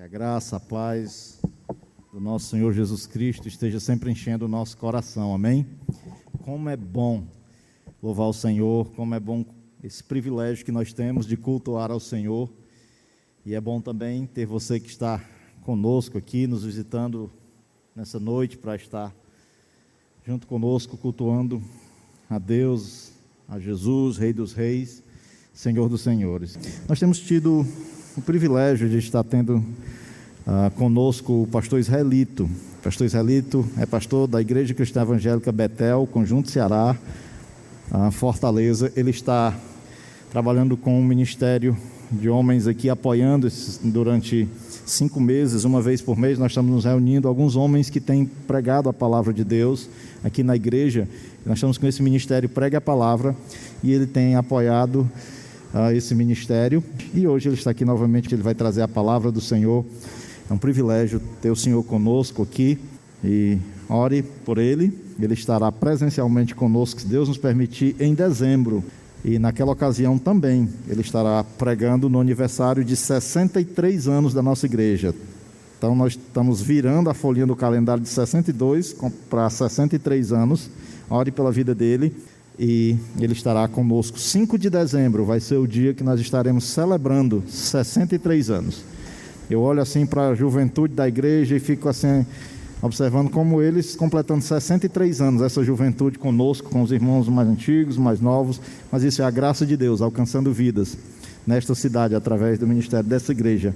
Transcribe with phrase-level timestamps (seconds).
[0.00, 1.42] Que a graça, a paz
[2.10, 5.66] do nosso Senhor Jesus Cristo esteja sempre enchendo o nosso coração, amém?
[6.42, 7.26] Como é bom
[8.02, 9.44] louvar o Senhor, como é bom
[9.84, 12.50] esse privilégio que nós temos de cultuar ao Senhor.
[13.44, 15.22] E é bom também ter você que está
[15.64, 17.30] conosco aqui, nos visitando
[17.94, 19.14] nessa noite para estar
[20.26, 21.62] junto conosco, cultuando
[22.30, 23.12] a Deus,
[23.46, 25.02] a Jesus, Rei dos Reis,
[25.52, 26.58] Senhor dos Senhores.
[26.88, 27.66] Nós temos tido
[28.16, 29.64] o privilégio de estar tendo
[30.46, 32.44] ah, conosco o pastor Israelito.
[32.44, 36.96] O pastor Israelito é pastor da Igreja Cristã Evangélica Betel, Conjunto Ceará,
[38.12, 38.90] Fortaleza.
[38.96, 39.54] Ele está
[40.30, 41.76] trabalhando com um ministério
[42.10, 43.48] de homens aqui, apoiando
[43.82, 44.48] durante
[44.86, 48.88] cinco meses, uma vez por mês, nós estamos nos reunindo, alguns homens que têm pregado
[48.88, 49.88] a palavra de Deus
[50.24, 51.06] aqui na igreja.
[51.44, 53.36] Nós estamos com esse ministério Pregue a Palavra
[53.82, 55.08] e ele tem apoiado
[55.74, 56.82] uh, esse ministério.
[57.14, 59.84] E hoje ele está aqui novamente, ele vai trazer a palavra do Senhor.
[60.48, 62.78] É um privilégio ter o Senhor conosco aqui
[63.24, 64.92] e ore por ele.
[65.20, 68.82] Ele estará presencialmente conosco, se Deus nos permitir, em dezembro.
[69.24, 75.14] E naquela ocasião também ele estará pregando no aniversário de 63 anos da nossa igreja.
[75.76, 78.96] Então nós estamos virando a folhinha do calendário de 62
[79.28, 80.70] para 63 anos.
[81.10, 82.14] Ore pela vida dele
[82.58, 84.18] e ele estará conosco.
[84.18, 88.84] 5 de dezembro vai ser o dia que nós estaremos celebrando 63 anos.
[89.48, 92.24] Eu olho assim para a juventude da igreja e fico assim
[92.82, 98.20] observando como eles completando 63 anos, essa juventude conosco, com os irmãos mais antigos, mais
[98.20, 100.96] novos, mas isso é a graça de Deus alcançando vidas
[101.46, 103.74] nesta cidade através do ministério dessa igreja.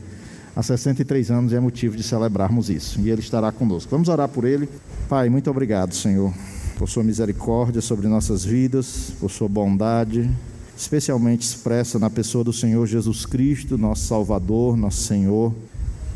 [0.57, 3.91] Há 63 anos é motivo de celebrarmos isso, e ele estará conosco.
[3.91, 4.69] Vamos orar por ele.
[5.09, 6.33] Pai, muito obrigado, Senhor,
[6.79, 10.31] por sua misericórdia sobre nossas vidas, por sua bondade,
[10.77, 15.53] especialmente expressa na pessoa do Senhor Jesus Cristo, nosso Salvador, nosso Senhor.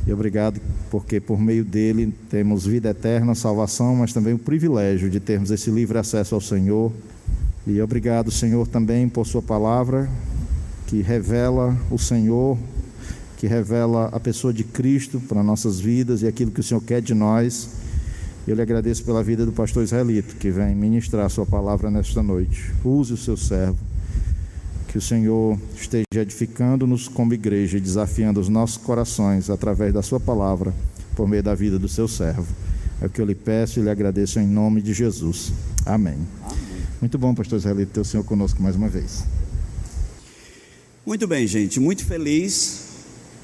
[0.07, 5.21] E obrigado porque por meio dele temos vida eterna, salvação, mas também o privilégio de
[5.21, 6.93] termos esse livre acesso ao Senhor.
[7.67, 10.09] E obrigado, Senhor, também por Sua palavra
[10.87, 12.57] que revela o Senhor,
[13.37, 17.03] que revela a pessoa de Cristo para nossas vidas e aquilo que o Senhor quer
[17.03, 17.69] de nós.
[18.49, 22.23] Eu lhe agradeço pela vida do pastor Israelito, que vem ministrar a Sua palavra nesta
[22.23, 22.73] noite.
[22.83, 23.77] Use o seu servo
[24.89, 30.19] que o Senhor esteja edificando-nos como igreja e desafiando os nossos corações através da Sua
[30.19, 30.73] palavra,
[31.15, 32.47] por meio da vida do seu servo.
[33.03, 35.53] É o que eu lhe peço e lhe agradeço em nome de Jesus.
[35.85, 36.17] Amém.
[36.43, 36.57] Amém.
[37.03, 39.25] Muito bom, pastor Israelito, ter o Senhor conosco mais uma vez.
[41.05, 41.79] Muito bem, gente.
[41.79, 42.85] Muito feliz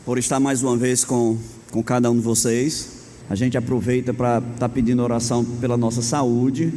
[0.02, 1.36] por estar mais uma vez com,
[1.70, 3.03] com cada um de vocês.
[3.28, 6.72] A gente aproveita para estar tá pedindo oração pela nossa saúde.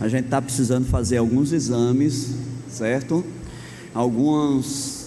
[0.00, 2.34] A gente está precisando fazer alguns exames,
[2.70, 3.24] certo?
[3.94, 5.06] alguns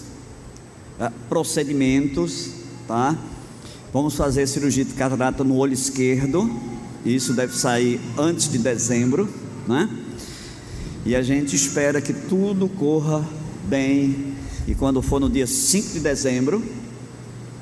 [1.00, 2.50] uh, procedimentos,
[2.86, 3.16] tá?
[3.92, 6.50] Vamos fazer cirurgia de catarata no olho esquerdo.
[7.04, 9.28] Isso deve sair antes de dezembro,
[9.66, 9.88] né?
[11.04, 13.26] E a gente espera que tudo corra
[13.68, 14.34] bem.
[14.66, 16.62] E quando for no dia 5 de dezembro,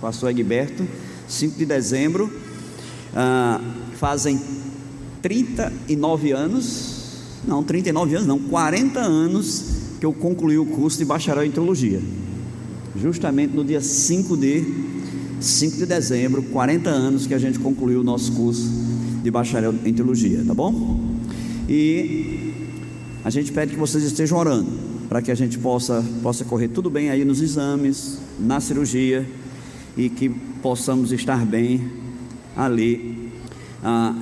[0.01, 0.87] pastor Egberto,
[1.29, 2.31] 5 de dezembro,
[3.13, 3.63] uh,
[3.97, 4.41] fazem
[5.23, 7.01] 39 anos,
[7.47, 9.65] não, 39 anos, não, 40 anos
[9.99, 12.01] que eu concluí o curso de bacharel em teologia.
[12.97, 14.65] Justamente no dia 5 de
[15.41, 18.69] 5 de dezembro, 40 anos que a gente concluiu o nosso curso
[19.23, 21.01] de bacharel em teologia, tá bom?
[21.69, 22.53] E
[23.25, 24.71] a gente pede que vocês estejam orando
[25.09, 29.27] para que a gente possa possa correr tudo bem aí nos exames, na cirurgia
[29.97, 32.00] e que possamos estar bem
[32.57, 33.33] ali
[33.83, 34.15] ah,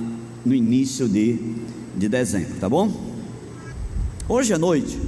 [0.45, 1.37] no início de,
[1.95, 2.91] de dezembro, tá bom?
[4.27, 4.99] Hoje à noite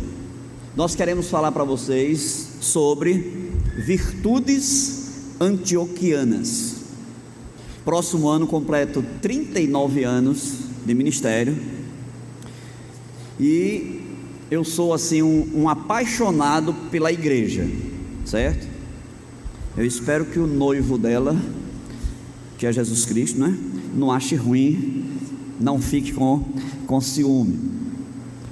[0.75, 6.75] nós queremos falar para vocês sobre virtudes antioquianas.
[7.83, 11.57] Próximo ano completo 39 anos de ministério.
[13.39, 14.01] E
[14.51, 17.67] eu sou assim um, um apaixonado pela igreja,
[18.25, 18.67] certo?
[19.75, 21.35] Eu espero que o noivo dela,
[22.61, 23.57] que é Jesus Cristo, né,
[23.95, 25.03] não ache ruim,
[25.59, 26.45] não fique com,
[26.85, 27.57] com ciúme.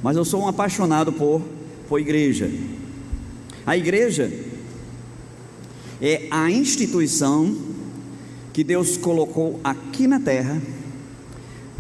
[0.02, 1.44] Mas eu sou um apaixonado por
[1.88, 2.50] foi igreja.
[3.68, 4.34] A igreja
[6.02, 7.56] é a instituição
[8.52, 10.60] que Deus colocou aqui na terra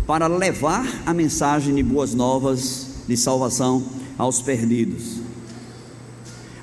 [0.05, 3.83] para levar a mensagem de boas novas de salvação
[4.19, 5.15] aos perdidos.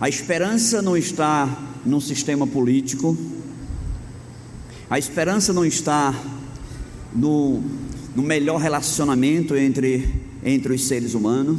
[0.00, 3.18] A esperança não está num sistema político,
[4.88, 6.14] a esperança não está
[7.14, 7.60] no,
[8.14, 10.08] no melhor relacionamento entre,
[10.44, 11.58] entre os seres humanos,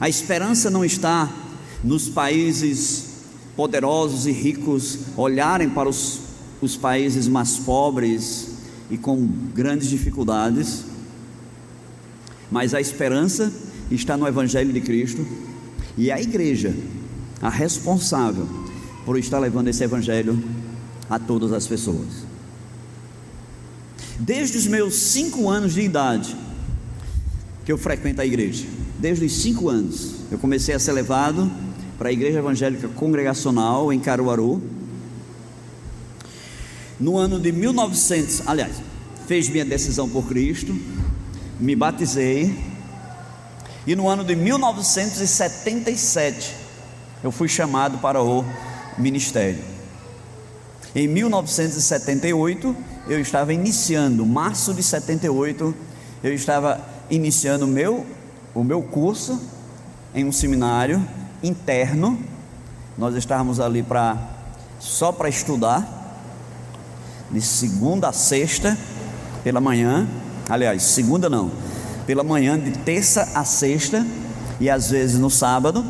[0.00, 1.30] a esperança não está
[1.82, 3.14] nos países
[3.54, 6.20] poderosos e ricos olharem para os,
[6.60, 8.48] os países mais pobres
[8.90, 10.84] e com grandes dificuldades,
[12.50, 13.52] mas a esperança
[13.90, 15.24] está no Evangelho de Cristo
[15.96, 16.74] e a igreja,
[17.42, 18.48] a responsável
[19.04, 20.42] por estar levando esse Evangelho
[21.14, 22.08] a todas as pessoas.
[24.18, 26.36] Desde os meus cinco anos de idade,
[27.64, 28.66] que eu frequento a igreja,
[28.98, 31.50] desde os cinco anos, eu comecei a ser levado
[31.96, 34.60] para a Igreja Evangélica Congregacional em Caruaru.
[36.98, 38.74] No ano de 1900, aliás,
[39.28, 40.76] fez minha decisão por Cristo,
[41.60, 42.58] me batizei,
[43.86, 46.52] e no ano de 1977
[47.22, 48.44] eu fui chamado para o
[48.98, 49.73] ministério.
[50.94, 52.76] Em 1978
[53.08, 55.74] eu estava iniciando, março de 78,
[56.22, 56.80] eu estava
[57.10, 58.06] iniciando meu,
[58.54, 59.40] o meu curso
[60.14, 61.04] em um seminário
[61.42, 62.16] interno.
[62.96, 64.16] Nós estávamos ali para
[64.78, 66.02] só para estudar,
[67.28, 68.78] de segunda a sexta,
[69.42, 70.06] pela manhã.
[70.48, 71.50] Aliás, segunda não,
[72.06, 74.06] pela manhã, de terça a sexta,
[74.60, 75.84] e às vezes no sábado.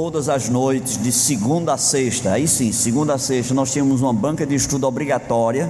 [0.00, 4.12] Todas as noites, de segunda a sexta, aí sim, segunda a sexta, nós tínhamos uma
[4.12, 5.68] banca de estudo obrigatória,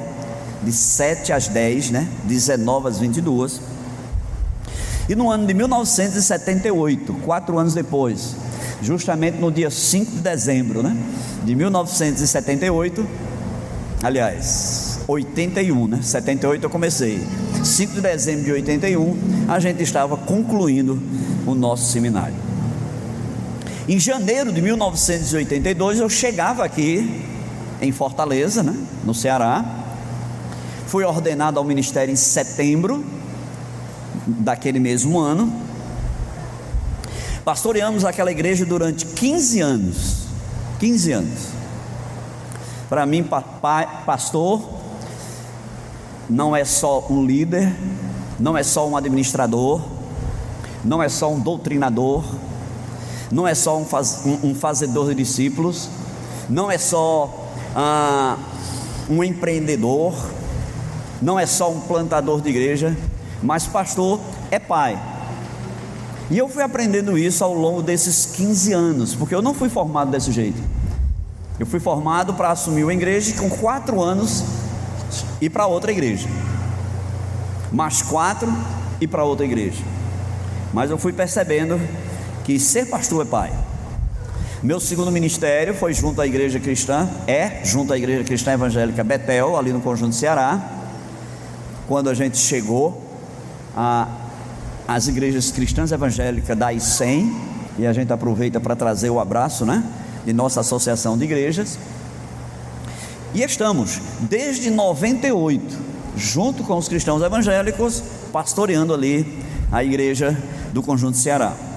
[0.62, 2.06] de 7 às 10, né?
[2.24, 3.58] 19 às 22.
[5.08, 8.36] E no ano de 1978, quatro anos depois,
[8.82, 10.94] justamente no dia 5 de dezembro né,
[11.42, 13.08] de 1978,
[14.02, 16.00] aliás, 81, né?
[16.02, 17.26] 78 eu comecei.
[17.64, 19.16] 5 de dezembro de 81,
[19.48, 21.00] a gente estava concluindo
[21.46, 22.47] o nosso seminário.
[23.88, 27.24] Em janeiro de 1982, eu chegava aqui
[27.80, 29.64] em Fortaleza, né, no Ceará.
[30.86, 33.02] Fui ordenado ao ministério em setembro
[34.26, 35.50] daquele mesmo ano.
[37.46, 40.26] Pastoreamos aquela igreja durante 15 anos.
[40.80, 41.38] 15 anos.
[42.90, 44.68] Para mim, papai, pastor
[46.28, 47.74] não é só um líder,
[48.38, 49.80] não é só um administrador,
[50.84, 52.22] não é só um doutrinador,
[53.30, 55.88] não é só um, faz, um, um fazedor de discípulos,
[56.48, 58.36] não é só ah,
[59.08, 60.14] um empreendedor,
[61.20, 62.96] não é só um plantador de igreja,
[63.42, 64.20] mas pastor
[64.50, 65.00] é pai.
[66.30, 70.10] E eu fui aprendendo isso ao longo desses 15 anos, porque eu não fui formado
[70.10, 70.60] desse jeito.
[71.58, 74.44] Eu fui formado para assumir uma igreja e com quatro anos
[75.40, 76.28] ir para outra igreja.
[77.72, 78.52] Mais quatro
[79.00, 79.82] e para outra igreja.
[80.72, 81.80] Mas eu fui percebendo
[82.48, 83.52] que ser pastor é pai.
[84.62, 89.54] Meu segundo ministério foi junto à igreja cristã, é junto à igreja cristã evangélica Betel,
[89.54, 90.58] ali no Conjunto Ceará.
[91.86, 93.04] Quando a gente chegou
[93.76, 94.08] a
[94.86, 97.36] as igrejas cristãs evangélicas da ICEM,
[97.78, 99.84] e a gente aproveita para trazer o abraço, né,
[100.24, 101.78] de nossa associação de igrejas.
[103.34, 105.76] E estamos desde 98,
[106.16, 108.02] junto com os cristãos evangélicos,
[108.32, 110.34] pastoreando ali a igreja
[110.72, 111.67] do Conjunto Ceará.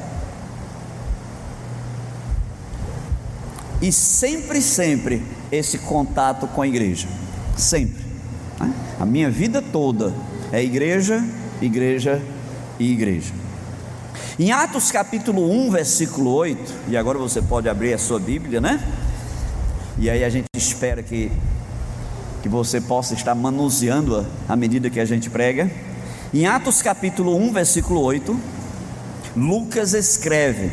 [3.81, 7.07] E sempre, sempre esse contato com a igreja.
[7.57, 8.03] Sempre.
[8.59, 8.73] Né?
[8.99, 10.13] A minha vida toda
[10.51, 11.23] é igreja,
[11.61, 12.21] igreja,
[12.81, 13.33] e igreja.
[14.39, 18.81] Em Atos capítulo 1, versículo 8, e agora você pode abrir a sua Bíblia, né?
[19.99, 21.31] E aí a gente espera que,
[22.41, 25.69] que você possa estar manuseando-a à medida que a gente prega.
[26.33, 28.39] Em Atos capítulo 1, versículo 8,
[29.35, 30.71] Lucas escreve: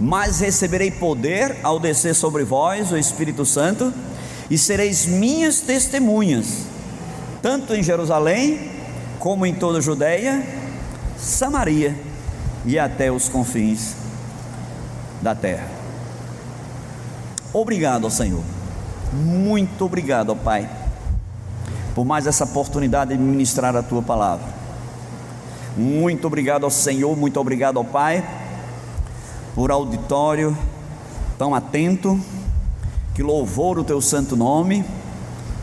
[0.00, 3.92] Mas receberei poder ao descer sobre vós o Espírito Santo,
[4.50, 6.64] e sereis minhas testemunhas,
[7.40, 8.68] tanto em Jerusalém,
[9.20, 10.44] como em toda a Judéia
[11.16, 11.94] Samaria
[12.64, 13.94] e até os confins
[15.22, 15.68] da terra.
[17.52, 18.42] Obrigado Senhor,
[19.12, 20.68] muito obrigado, Pai,
[21.94, 24.46] por mais essa oportunidade de ministrar a tua palavra.
[25.76, 28.24] Muito obrigado ao Senhor, muito obrigado ao Pai,
[29.54, 30.56] por auditório
[31.36, 32.20] tão atento,
[33.14, 34.84] que louvou o teu santo nome,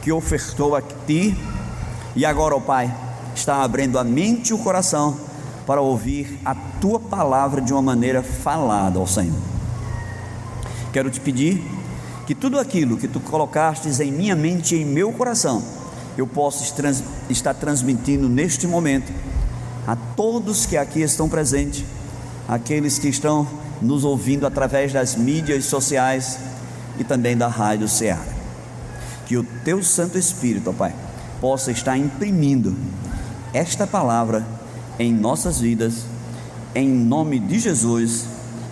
[0.02, 1.38] que ofertou a ti,
[2.16, 2.92] e agora, ó Pai,
[3.36, 5.16] está abrindo a mente e o coração
[5.68, 9.38] para ouvir a tua palavra de uma maneira falada ao Senhor.
[10.92, 11.64] Quero te pedir
[12.26, 15.64] que tudo aquilo que tu colocastes em minha mente e em meu coração,
[16.18, 16.64] eu possa
[17.30, 19.14] estar transmitindo neste momento
[19.86, 21.86] a todos que aqui estão presentes,
[22.48, 23.48] aqueles que estão
[23.82, 26.40] nos ouvindo através das mídias sociais
[26.98, 28.26] e também da Rádio Ceará.
[29.26, 30.94] Que o teu Santo Espírito, ó Pai,
[31.40, 32.76] possa estar imprimindo
[33.54, 34.46] esta palavra
[35.00, 36.06] em nossas vidas.
[36.74, 38.26] Em nome de Jesus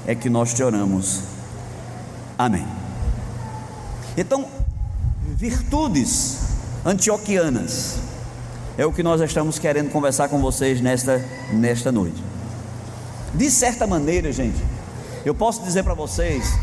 [0.05, 1.21] é que nós te oramos.
[2.38, 2.65] Amém.
[4.17, 4.45] Então,
[5.35, 6.38] virtudes
[6.85, 7.97] antioquianas.
[8.77, 12.21] É o que nós estamos querendo conversar com vocês nesta, nesta noite.
[13.33, 14.62] De certa maneira, gente,
[15.25, 16.53] eu posso dizer para vocês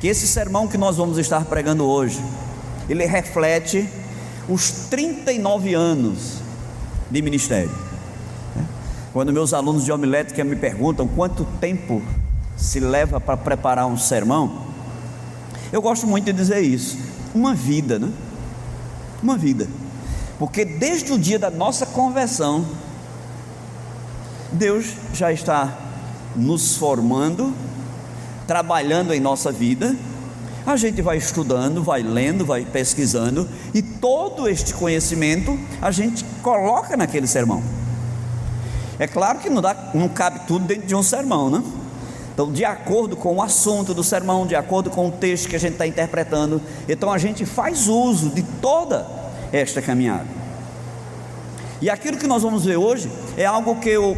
[0.00, 2.18] que esse sermão que nós vamos estar pregando hoje,
[2.88, 3.88] ele reflete
[4.48, 6.40] os 39 anos
[7.10, 7.70] de ministério.
[9.12, 12.02] Quando meus alunos de homilética me perguntam quanto tempo
[12.56, 14.66] se leva para preparar um sermão,
[15.70, 16.98] eu gosto muito de dizer isso:
[17.34, 18.10] uma vida, né?
[19.22, 19.68] Uma vida.
[20.38, 22.64] Porque desde o dia da nossa conversão,
[24.52, 25.76] Deus já está
[26.34, 27.54] nos formando,
[28.46, 29.94] trabalhando em nossa vida.
[30.66, 36.96] A gente vai estudando, vai lendo, vai pesquisando, e todo este conhecimento a gente coloca
[36.96, 37.62] naquele sermão.
[38.98, 41.62] É claro que não, dá, não cabe tudo dentro de um sermão, né?
[42.32, 45.58] Então, de acordo com o assunto do sermão, de acordo com o texto que a
[45.58, 49.06] gente está interpretando, então a gente faz uso de toda
[49.52, 50.26] esta caminhada.
[51.80, 54.16] E aquilo que nós vamos ver hoje é algo que eu,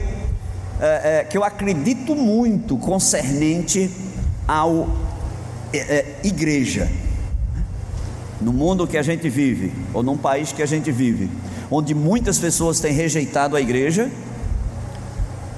[0.80, 3.90] é, é, que eu acredito muito concernente
[4.48, 4.88] ao
[5.72, 6.90] é, é igreja.
[8.40, 11.30] No mundo que a gente vive, ou num país que a gente vive,
[11.70, 14.10] onde muitas pessoas têm rejeitado a igreja,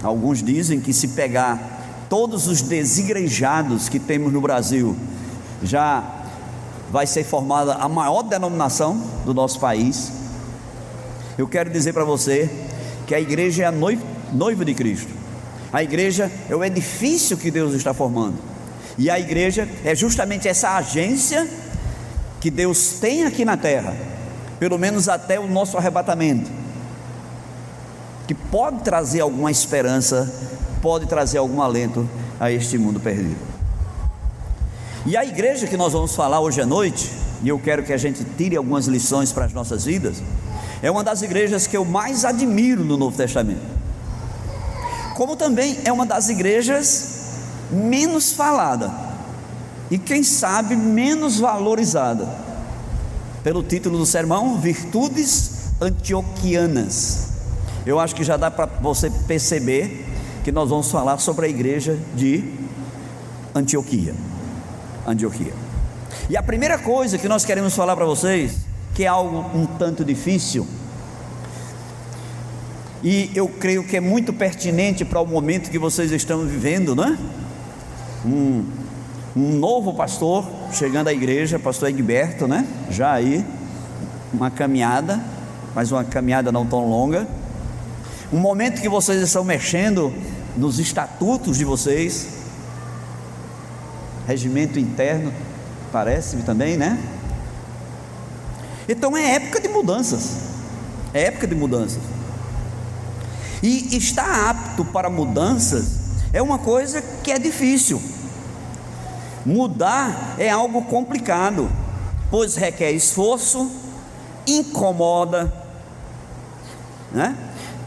[0.02, 4.96] alguns dizem que se pegar todos os desigrejados que temos no Brasil,
[5.62, 6.20] já
[6.90, 10.10] vai ser formada a maior denominação do nosso país.
[11.38, 12.50] Eu quero dizer para você
[13.06, 15.12] que a igreja é a noiva, de Cristo.
[15.72, 18.36] A igreja é o edifício que Deus está formando.
[18.98, 21.48] E a igreja é justamente essa agência
[22.40, 23.94] que Deus tem aqui na terra,
[24.58, 26.50] pelo menos até o nosso arrebatamento,
[28.26, 33.36] que pode trazer alguma esperança pode trazer algum alento a este mundo perdido.
[35.06, 37.10] E a igreja que nós vamos falar hoje à noite,
[37.42, 40.22] e eu quero que a gente tire algumas lições para as nossas vidas,
[40.82, 43.80] é uma das igrejas que eu mais admiro no Novo Testamento.
[45.14, 47.09] Como também é uma das igrejas
[47.72, 48.90] menos falada
[49.90, 52.28] e quem sabe menos valorizada.
[53.42, 57.28] Pelo título do sermão, Virtudes Antioquianas.
[57.86, 60.06] Eu acho que já dá para você perceber
[60.44, 62.44] que nós vamos falar sobre a igreja de
[63.54, 64.14] Antioquia.
[65.06, 65.52] Antioquia.
[66.28, 68.58] E a primeira coisa que nós queremos falar para vocês,
[68.94, 70.66] que é algo um tanto difícil,
[73.02, 77.04] e eu creio que é muito pertinente para o momento que vocês estão vivendo, não
[77.04, 77.18] é?
[78.24, 78.64] Um,
[79.36, 82.66] um novo pastor chegando à igreja, pastor Egberto, né?
[82.90, 83.44] Já aí,
[84.32, 85.20] uma caminhada,
[85.74, 87.26] mas uma caminhada não tão longa
[88.32, 90.12] um momento que vocês estão mexendo
[90.56, 92.28] nos estatutos de vocês,
[94.24, 95.32] regimento interno,
[95.90, 96.96] parece-me também, né?
[98.88, 100.36] Então é época de mudanças,
[101.12, 102.00] é época de mudanças.
[103.62, 105.98] E estar apto para mudanças
[106.32, 108.00] é uma coisa que é difícil.
[109.44, 111.70] Mudar é algo complicado,
[112.30, 113.70] pois requer esforço,
[114.46, 115.52] incomoda,
[117.10, 117.36] né?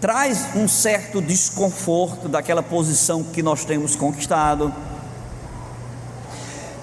[0.02, 4.74] traz um certo desconforto daquela posição que nós temos conquistado,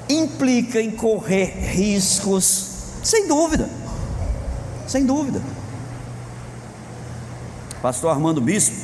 [0.09, 2.69] implica em correr riscos,
[3.03, 3.69] sem dúvida,
[4.87, 5.43] sem dúvida.
[7.83, 8.77] Pastor Armando Bispo,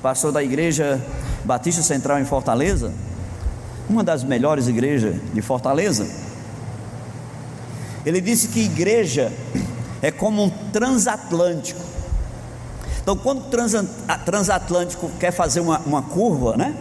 [0.00, 1.04] pastor da Igreja
[1.44, 2.92] Batista Central em Fortaleza,
[3.88, 6.06] uma das melhores igrejas de Fortaleza,
[8.04, 9.32] ele disse que igreja
[10.00, 11.92] é como um transatlântico
[13.02, 16.72] então, quando o transatlântico quer fazer uma, uma curva, né?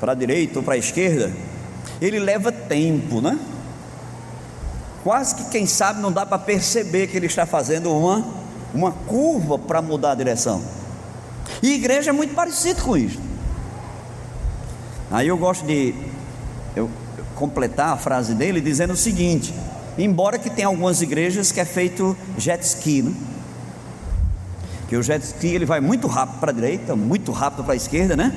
[0.00, 1.32] Para a direita ou para a esquerda,
[2.00, 3.38] ele leva tempo, né?
[5.04, 8.24] Quase que quem sabe não dá para perceber que ele está fazendo uma,
[8.74, 10.60] uma curva para mudar a direção.
[11.62, 13.20] E igreja é muito parecido com isso.
[15.10, 15.94] Aí eu gosto de
[16.74, 16.90] eu
[17.34, 19.54] completar a frase dele dizendo o seguinte:
[19.98, 23.14] embora que tenha algumas igrejas que é feito jet ski, né?
[24.88, 27.76] que o jet ski ele vai muito rápido para a direita, muito rápido para a
[27.76, 28.30] esquerda, né?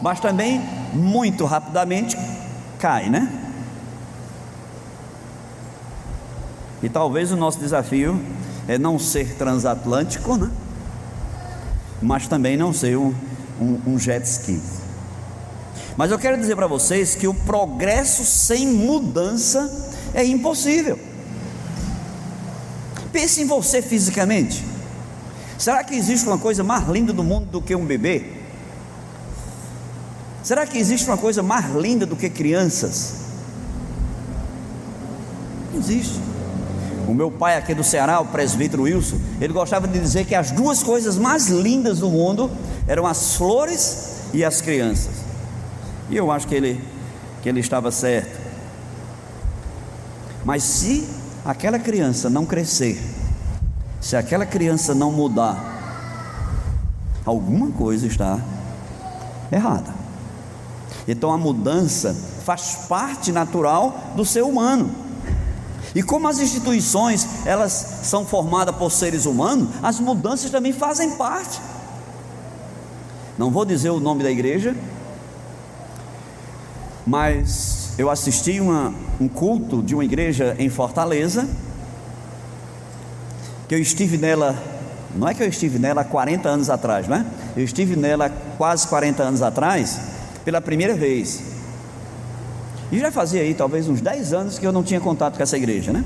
[0.00, 0.62] Mas também
[0.94, 2.16] muito rapidamente
[2.78, 3.30] cai, né?
[6.82, 8.18] E talvez o nosso desafio
[8.66, 10.50] é não ser transatlântico, né?
[12.00, 13.14] Mas também não ser um,
[13.60, 14.60] um, um jet ski.
[15.96, 20.98] Mas eu quero dizer para vocês que o progresso sem mudança é impossível.
[23.12, 24.64] Pense em você fisicamente.
[25.58, 28.32] Será que existe uma coisa mais linda do mundo do que um bebê?
[30.42, 33.28] Será que existe uma coisa mais linda do que crianças?
[35.78, 36.20] existe.
[37.08, 40.50] O meu pai aqui do Ceará, o presbítero Wilson, ele gostava de dizer que as
[40.50, 42.50] duas coisas mais lindas do mundo
[42.86, 45.14] eram as flores e as crianças.
[46.10, 46.84] E eu acho que ele,
[47.42, 48.38] que ele estava certo.
[50.44, 51.08] Mas se
[51.46, 53.02] aquela criança não crescer,
[54.02, 55.64] se aquela criança não mudar,
[57.24, 58.38] alguma coisa está
[59.50, 59.94] errada.
[61.06, 65.07] Então a mudança faz parte natural do ser humano.
[65.94, 71.60] E como as instituições, elas são formadas por seres humanos, as mudanças também fazem parte.
[73.38, 74.76] Não vou dizer o nome da igreja,
[77.06, 81.48] mas eu assisti uma, um culto de uma igreja em Fortaleza,
[83.68, 84.60] que eu estive nela,
[85.14, 87.26] não é que eu estive nela há 40 anos atrás, não é?
[87.56, 90.00] Eu estive nela quase 40 anos atrás,
[90.44, 91.57] pela primeira vez.
[92.90, 95.56] E já fazia aí talvez uns 10 anos que eu não tinha contato com essa
[95.56, 96.04] igreja, né?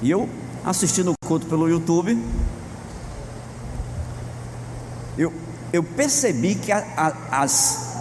[0.00, 0.28] E eu
[0.64, 2.18] assistindo o culto pelo YouTube,
[5.18, 5.32] eu,
[5.72, 7.92] eu percebi que a, a, as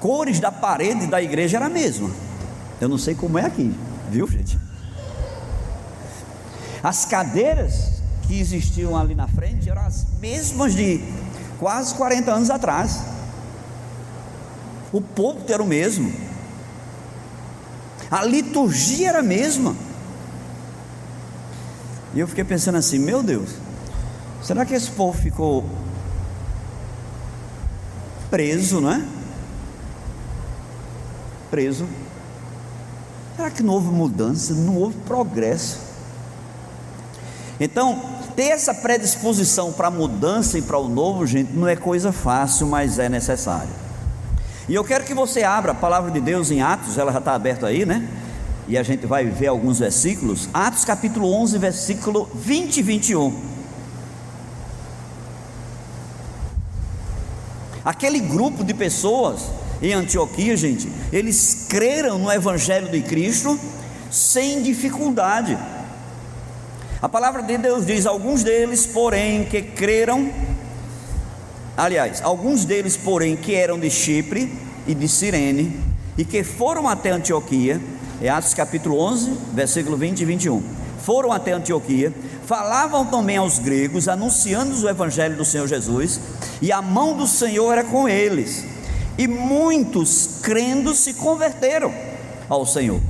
[0.00, 2.10] cores da parede da igreja era a mesma.
[2.80, 3.74] Eu não sei como é aqui,
[4.08, 4.58] viu, gente?
[6.82, 11.04] As cadeiras que existiam ali na frente eram as mesmas de
[11.58, 13.02] quase 40 anos atrás.
[14.90, 16.29] O púlpito era o mesmo
[18.10, 19.76] a liturgia era a mesma.
[22.12, 23.50] E eu fiquei pensando assim: meu Deus,
[24.42, 25.64] será que esse povo ficou
[28.30, 29.04] preso, não é?
[31.50, 31.86] Preso.
[33.36, 35.78] Será que não houve mudança, não houve progresso?
[37.58, 38.02] Então,
[38.34, 42.66] ter essa predisposição para a mudança e para o novo, gente, não é coisa fácil,
[42.66, 43.79] mas é necessário.
[44.70, 47.34] E eu quero que você abra a palavra de Deus em Atos, ela já está
[47.34, 48.08] aberta aí, né?
[48.68, 50.48] E a gente vai ver alguns versículos.
[50.54, 53.40] Atos capítulo 11, versículo 20 e 21.
[57.84, 59.40] Aquele grupo de pessoas
[59.82, 63.58] em Antioquia, gente, eles creram no Evangelho de Cristo
[64.08, 65.58] sem dificuldade.
[67.02, 70.30] A palavra de Deus diz: alguns deles, porém, que creram
[71.76, 74.52] Aliás, alguns deles, porém, que eram de Chipre
[74.86, 75.78] e de Cirene
[76.18, 77.80] e que foram até Antioquia,
[78.20, 80.62] é Atos capítulo 11, versículo 20 e 21.
[81.02, 82.12] Foram até Antioquia,
[82.44, 86.20] falavam também aos gregos, anunciando o evangelho do Senhor Jesus,
[86.60, 88.66] e a mão do Senhor era com eles.
[89.16, 91.92] E muitos crendo se converteram
[92.48, 93.00] ao Senhor.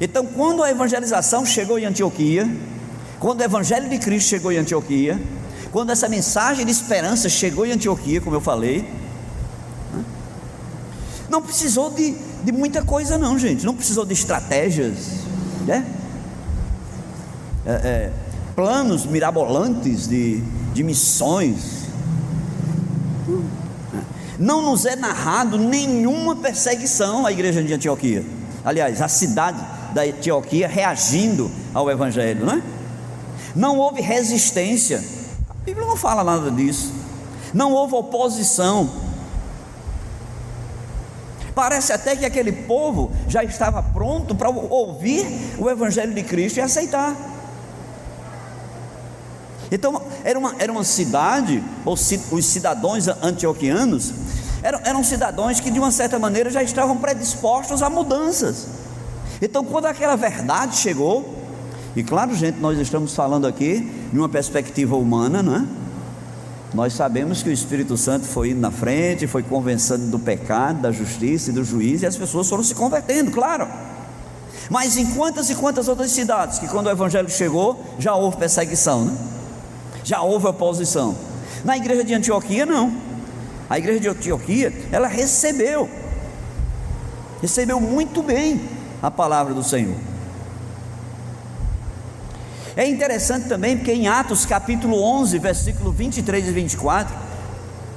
[0.00, 2.46] Então, quando a evangelização chegou em Antioquia,
[3.18, 5.18] quando o evangelho de Cristo chegou em Antioquia,
[5.74, 8.88] quando essa mensagem de esperança chegou em Antioquia, como eu falei,
[11.28, 13.66] não precisou de, de muita coisa, não, gente.
[13.66, 14.94] Não precisou de estratégias,
[15.66, 15.84] né?
[17.66, 18.12] É, é,
[18.54, 20.40] planos mirabolantes de,
[20.72, 21.88] de missões.
[24.38, 28.24] Não nos é narrado nenhuma perseguição à igreja de Antioquia.
[28.64, 29.60] Aliás, a cidade
[29.92, 32.62] da Antioquia reagindo ao Evangelho, não é?
[33.56, 35.23] Não houve resistência
[35.64, 36.92] a Bíblia não fala nada disso.
[37.54, 38.90] Não houve oposição.
[41.54, 45.24] Parece até que aquele povo já estava pronto para ouvir
[45.58, 47.16] o Evangelho de Cristo e aceitar.
[49.72, 54.12] Então, era uma, era uma cidade, os cidadãos antioquianos,
[54.62, 58.66] eram, eram cidadãos que de uma certa maneira já estavam predispostos a mudanças.
[59.40, 61.43] Então, quando aquela verdade chegou,
[61.96, 65.64] e claro, gente, nós estamos falando aqui de uma perspectiva humana, não é?
[66.74, 70.90] Nós sabemos que o Espírito Santo foi indo na frente, foi convencendo do pecado, da
[70.90, 73.68] justiça e do juízo, e as pessoas foram se convertendo, claro.
[74.68, 79.04] Mas em quantas e quantas outras cidades que quando o Evangelho chegou, já houve perseguição,
[79.04, 79.16] né?
[80.02, 81.14] Já houve oposição.
[81.64, 82.92] Na igreja de Antioquia, não.
[83.70, 85.88] A igreja de Antioquia, ela recebeu,
[87.40, 88.60] recebeu muito bem
[89.00, 90.13] a palavra do Senhor.
[92.76, 97.14] É interessante também porque em Atos capítulo 11, versículo 23 e 24,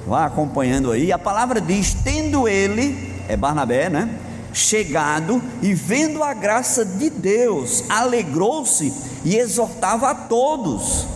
[0.06, 4.08] vá acompanhando aí, a palavra diz: Tendo ele, é Barnabé, né?
[4.52, 8.92] Chegado e vendo a graça de Deus, alegrou-se
[9.24, 11.06] e exortava a todos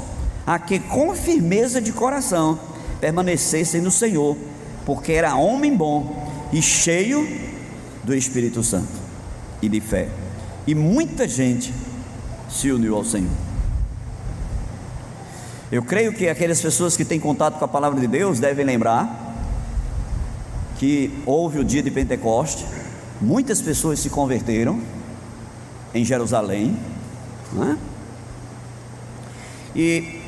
[0.45, 2.59] a que com firmeza de coração
[3.01, 4.37] permanecessem no Senhor,
[4.85, 7.27] porque era homem bom e cheio
[8.03, 8.93] do Espírito Santo
[9.63, 10.09] e de fé.
[10.67, 11.73] E muita gente
[12.51, 13.52] se uniu ao Senhor.
[15.73, 19.33] Eu creio que aquelas pessoas que têm contato com a palavra de Deus devem lembrar
[20.77, 22.67] que houve o dia de Pentecoste,
[23.19, 24.83] muitas pessoas se converteram
[25.95, 26.77] em Jerusalém,
[27.55, 27.79] né?
[29.75, 30.21] e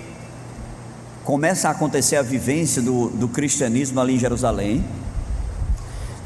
[1.25, 4.83] começa a acontecer a vivência do, do cristianismo ali em Jerusalém.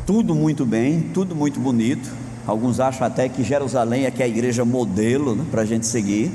[0.06, 2.08] Tudo muito bem, tudo muito bonito.
[2.46, 5.88] Alguns acham até que Jerusalém é que é a igreja modelo né, para a gente
[5.88, 6.30] seguir.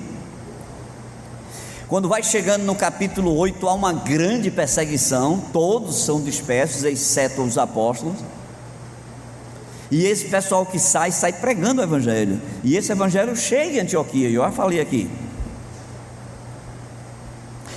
[1.93, 7.55] Quando vai chegando no capítulo 8, há uma grande perseguição, todos são dispersos, exceto os
[7.55, 8.17] apóstolos.
[9.91, 12.41] E esse pessoal que sai, sai pregando o evangelho.
[12.63, 15.07] E esse evangelho chega em Antioquia, eu já falei aqui.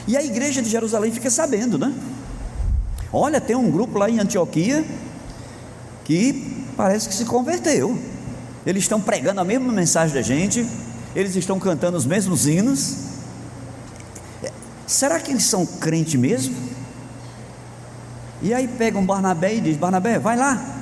[0.08, 1.92] E a igreja de Jerusalém fica sabendo, né?
[3.12, 4.82] Olha, tem um grupo lá em Antioquia
[6.06, 7.98] que parece que se converteu.
[8.64, 10.66] Eles estão pregando a mesma mensagem da gente,
[11.14, 13.15] eles estão cantando os mesmos hinos.
[14.86, 16.54] Será que eles são crentes mesmo?
[18.40, 20.80] E aí pega um Barnabé e diz: Barnabé, vai lá,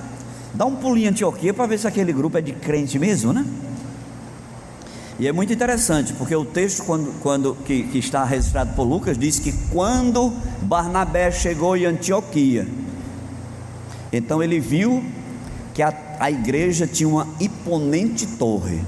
[0.52, 3.44] dá um pulinho em Antioquia para ver se aquele grupo é de crente mesmo, né?
[5.18, 9.16] E é muito interessante, porque o texto quando, quando que, que, está registrado por Lucas
[9.16, 12.66] diz que quando Barnabé chegou em Antioquia,
[14.12, 15.04] então ele viu
[15.72, 18.82] que a, a igreja tinha uma imponente torre.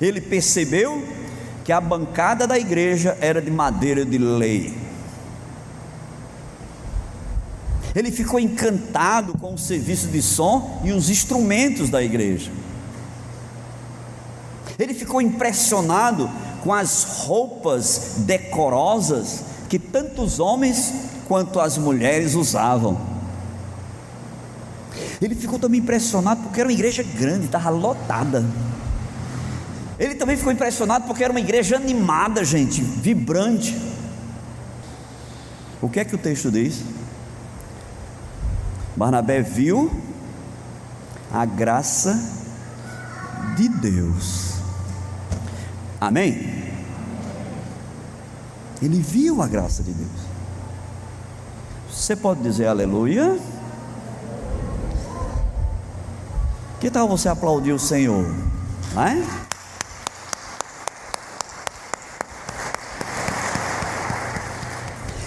[0.00, 1.02] Ele percebeu
[1.64, 4.76] que a bancada da igreja era de madeira de lei.
[7.94, 12.50] Ele ficou encantado com o serviço de som e os instrumentos da igreja.
[14.78, 16.28] Ele ficou impressionado
[16.62, 20.92] com as roupas decorosas que tanto os homens
[21.26, 23.00] quanto as mulheres usavam.
[25.22, 28.44] Ele ficou também impressionado porque era uma igreja grande, estava lotada.
[30.04, 33.74] Ele também ficou impressionado porque era uma igreja animada, gente, vibrante.
[35.80, 36.82] O que é que o texto diz?
[38.94, 39.90] Barnabé viu
[41.32, 42.20] a graça
[43.56, 44.56] de Deus.
[45.98, 46.52] Amém?
[48.82, 50.20] Ele viu a graça de Deus.
[51.90, 53.38] Você pode dizer aleluia?
[56.78, 58.26] Que tal você aplaudir o Senhor?
[58.92, 59.44] Não é?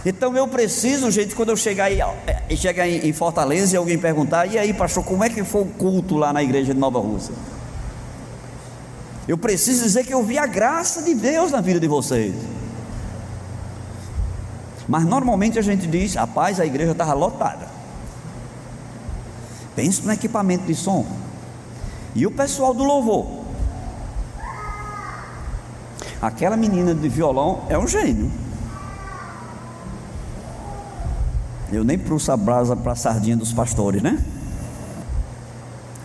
[0.10, 4.46] Então eu preciso, gente, quando eu chegar, aí, eh, chegar em Fortaleza e alguém perguntar,
[4.46, 7.36] e aí, pastor, como é que foi o culto lá na igreja de Nova Rússia?
[9.28, 12.34] Eu preciso dizer que eu vi a graça de Deus na vida de vocês.
[14.88, 17.68] Mas normalmente a gente diz, rapaz, a igreja estava lotada.
[19.76, 21.06] Pense no equipamento de som.
[22.16, 23.28] E o pessoal do louvor.
[26.22, 28.47] Aquela menina de violão é um gênio.
[31.72, 34.24] Eu nem prusso a brasa para a sardinha dos pastores, né?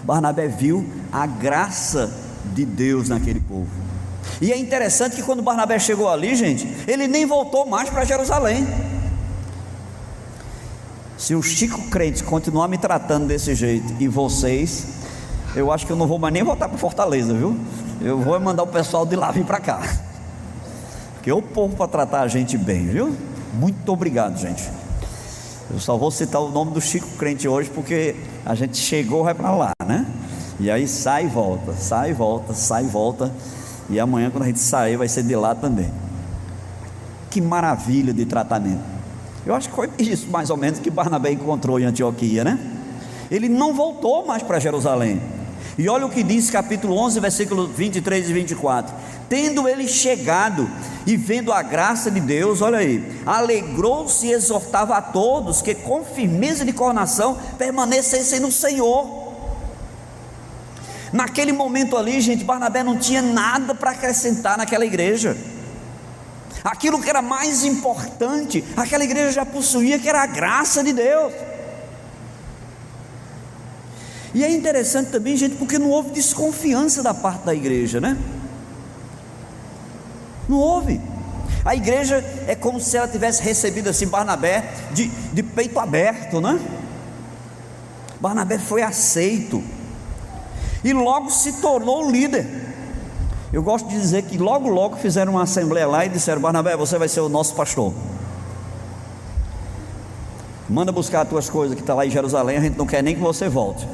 [0.03, 2.13] Barnabé viu a graça
[2.53, 3.71] de Deus naquele povo.
[4.41, 8.67] E é interessante que quando Barnabé chegou ali, gente, ele nem voltou mais para Jerusalém.
[11.17, 14.89] Se o Chico Crente continuar me tratando desse jeito e vocês,
[15.55, 17.57] eu acho que eu não vou mais nem voltar para Fortaleza, viu?
[18.01, 19.81] Eu vou mandar o pessoal de lá vir para cá.
[21.15, 23.17] Porque o povo para tratar a gente bem, viu?
[23.55, 24.69] Muito obrigado, gente.
[25.71, 29.35] Eu só vou citar o nome do Chico Crente hoje porque a gente chegou vai
[29.35, 30.07] para lá, né?
[30.61, 33.33] E aí sai e volta, sai e volta, sai e volta.
[33.89, 35.91] E amanhã quando a gente sair vai ser de lá também.
[37.31, 38.83] Que maravilha de tratamento.
[39.45, 42.59] Eu acho que foi isso mais ou menos que Barnabé encontrou em Antioquia, né?
[43.31, 45.21] Ele não voltou mais para Jerusalém.
[45.79, 48.95] E olha o que diz capítulo 11, versículos 23 e 24.
[49.29, 50.71] Tendo ele chegado
[51.07, 56.05] e vendo a graça de Deus, olha aí, alegrou-se e exortava a todos que com
[56.05, 59.23] firmeza de coração permanecessem no Senhor.
[61.11, 65.37] Naquele momento ali, gente, Barnabé não tinha nada para acrescentar naquela igreja.
[66.63, 71.33] Aquilo que era mais importante, aquela igreja já possuía, que era a graça de Deus.
[74.35, 78.17] E é interessante também, gente, porque não houve desconfiança da parte da igreja, né?
[80.49, 81.01] Não houve.
[81.65, 86.59] A igreja é como se ela tivesse recebido assim Barnabé de, de peito aberto, né?
[88.21, 89.63] Barnabé foi aceito
[90.83, 92.47] e logo se tornou líder.
[93.53, 96.99] Eu gosto de dizer que logo, logo fizeram uma assembleia lá e disseram: Barnabé, você
[96.99, 97.93] vai ser o nosso pastor.
[100.69, 103.15] Manda buscar as tuas coisas que está lá em Jerusalém, a gente não quer nem
[103.15, 103.87] que você volte.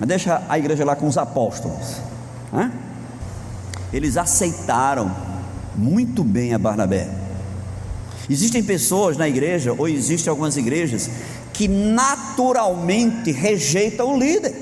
[0.00, 1.96] Deixa a igreja lá com os apóstolos.
[2.52, 2.70] Né?
[3.94, 5.14] eles aceitaram
[5.76, 7.08] muito bem a Barnabé.
[8.28, 11.08] Existem pessoas na igreja, ou existem algumas igrejas,
[11.52, 14.52] que naturalmente rejeita o líder.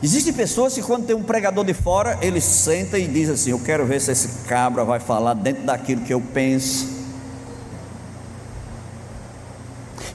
[0.00, 3.58] Existem pessoas que quando tem um pregador de fora, ele senta e diz assim: Eu
[3.58, 7.02] quero ver se esse cabra vai falar dentro daquilo que eu penso.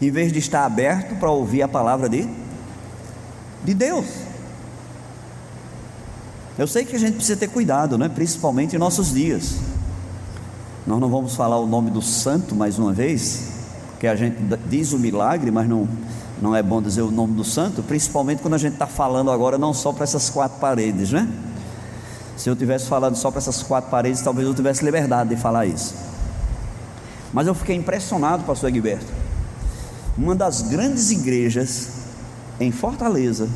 [0.02, 2.30] Em vez de estar aberto para ouvir a palavra de,
[3.64, 4.06] de Deus.
[6.58, 8.10] Eu sei que a gente precisa ter cuidado, né?
[8.10, 9.56] principalmente em nossos dias.
[10.86, 13.50] Nós não vamos falar o nome do santo mais uma vez,
[14.00, 15.88] que a gente diz o milagre, mas não,
[16.42, 19.58] não é bom dizer o nome do santo, principalmente quando a gente está falando agora
[19.58, 21.28] não só para essas quatro paredes, né?
[22.36, 25.66] Se eu tivesse falando só para essas quatro paredes, talvez eu tivesse liberdade de falar
[25.66, 25.94] isso.
[27.34, 29.12] Mas eu fiquei impressionado, pastor Egberto.
[30.18, 31.99] Uma das grandes igrejas
[32.60, 33.50] em Fortaleza,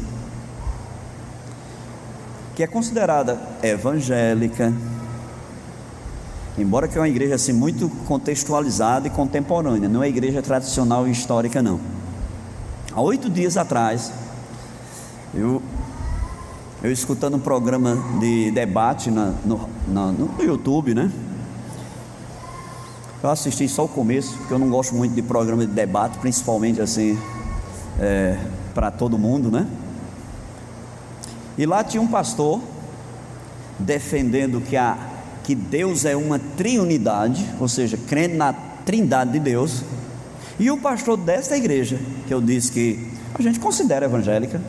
[2.56, 4.74] que é considerada evangélica,
[6.58, 11.12] Embora que é uma igreja assim muito contextualizada e contemporânea, não é igreja tradicional e
[11.12, 11.80] histórica não.
[12.94, 14.12] Há oito dias atrás,
[15.34, 15.60] eu,
[16.84, 21.12] eu escutando um programa de debate na, no, na, no YouTube, né?
[23.24, 26.80] Eu assisti só o começo, porque eu não gosto muito de programa de debate, principalmente
[26.80, 27.18] assim,
[28.00, 28.38] é,
[28.74, 29.68] para todo mundo, né?
[31.58, 32.62] E lá tinha um pastor
[33.80, 34.98] defendendo que a
[35.44, 39.84] que Deus é uma triunidade, ou seja, crendo na trindade de Deus,
[40.58, 44.62] e o pastor desta igreja, que eu disse que a gente considera evangélica,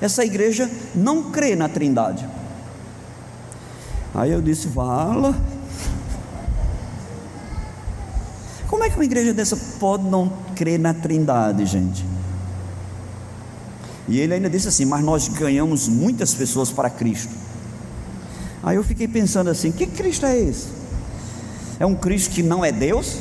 [0.00, 2.28] essa igreja não crê na trindade.
[4.14, 5.34] Aí eu disse, fala.
[8.68, 12.04] Como é que uma igreja dessa pode não crer na trindade, gente?
[14.08, 17.32] E ele ainda disse assim: Mas nós ganhamos muitas pessoas para Cristo.
[18.62, 20.68] Aí eu fiquei pensando assim: que Cristo é esse?
[21.78, 23.18] É um Cristo que não é Deus?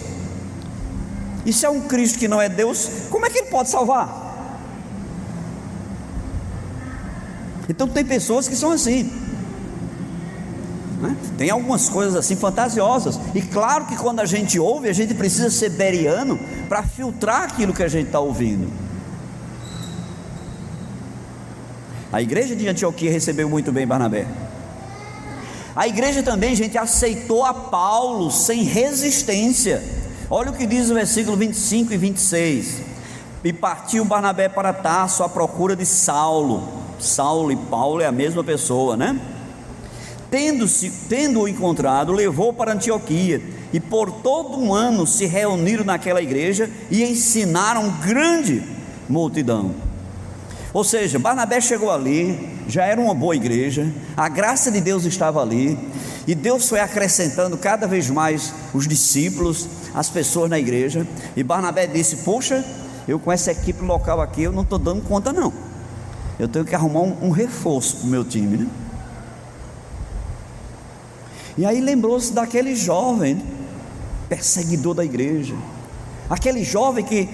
[1.46, 4.22] E se é um Cristo que não é Deus, como é que ele pode salvar?
[7.68, 9.12] Então tem pessoas que são assim.
[11.02, 11.18] Né?
[11.38, 13.20] Tem algumas coisas assim fantasiosas.
[13.36, 17.74] E claro que quando a gente ouve, a gente precisa ser beriano para filtrar aquilo
[17.74, 18.72] que a gente está ouvindo.
[22.14, 24.28] A igreja de Antioquia recebeu muito bem Barnabé.
[25.76, 29.84] A igreja também, gente, aceitou a Paulo sem resistência.
[30.30, 32.82] Olha o que diz o versículo 25 e 26.
[33.44, 36.70] E partiu Barnabé para Tarso à procura de Saulo.
[37.00, 39.20] Saulo e Paulo é a mesma pessoa, né?
[40.30, 43.42] Tendo-se, tendo-o encontrado, levou para Antioquia,
[43.74, 48.64] e por todo um ano se reuniram naquela igreja e ensinaram grande
[49.10, 49.93] multidão.
[50.74, 55.40] Ou seja, Barnabé chegou ali, já era uma boa igreja, a graça de Deus estava
[55.40, 55.78] ali,
[56.26, 61.06] e Deus foi acrescentando cada vez mais os discípulos, as pessoas na igreja,
[61.36, 62.66] e Barnabé disse: Poxa,
[63.08, 65.54] eu com essa equipe local aqui, eu não estou dando conta, não.
[66.40, 68.68] Eu tenho que arrumar um, um reforço para o meu time, né?
[71.56, 73.44] E aí lembrou-se daquele jovem,
[74.28, 75.54] perseguidor da igreja,
[76.28, 77.30] aquele jovem que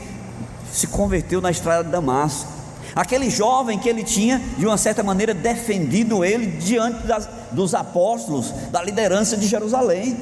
[0.73, 2.58] se converteu na estrada de Damasco
[2.95, 8.51] Aquele jovem que ele tinha, de uma certa maneira, defendido ele diante das, dos apóstolos,
[8.71, 10.17] da liderança de Jerusalém,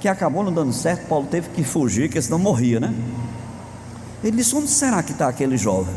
[0.00, 1.06] que acabou não dando certo.
[1.06, 2.92] Paulo teve que fugir, porque senão morria, né?
[4.22, 5.94] Ele disse: Onde será que está aquele jovem?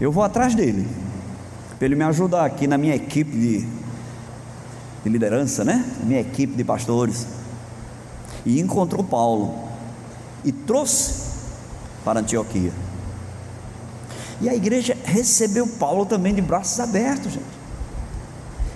[0.00, 0.88] Eu vou atrás dele,
[1.78, 3.60] para ele me ajudar aqui na minha equipe de,
[5.02, 5.84] de liderança, né?
[6.02, 7.26] Minha equipe de pastores.
[8.44, 9.54] E encontrou Paulo
[10.44, 11.32] e trouxe
[12.04, 12.83] para Antioquia.
[14.44, 17.46] E a igreja recebeu Paulo também de braços abertos, gente.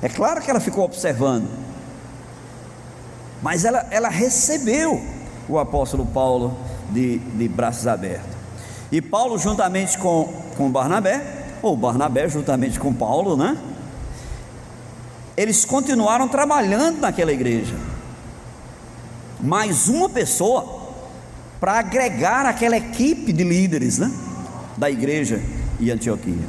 [0.01, 1.47] É claro que ela ficou observando,
[3.43, 4.99] mas ela, ela recebeu
[5.47, 6.57] o apóstolo Paulo
[6.89, 8.31] de, de braços abertos.
[8.91, 13.55] E Paulo, juntamente com, com Barnabé, ou Barnabé juntamente com Paulo, né?
[15.37, 17.77] Eles continuaram trabalhando naquela igreja.
[19.39, 20.95] Mais uma pessoa
[21.61, 24.11] para agregar aquela equipe de líderes, né?
[24.79, 25.43] da igreja
[25.79, 26.47] e Antioquia.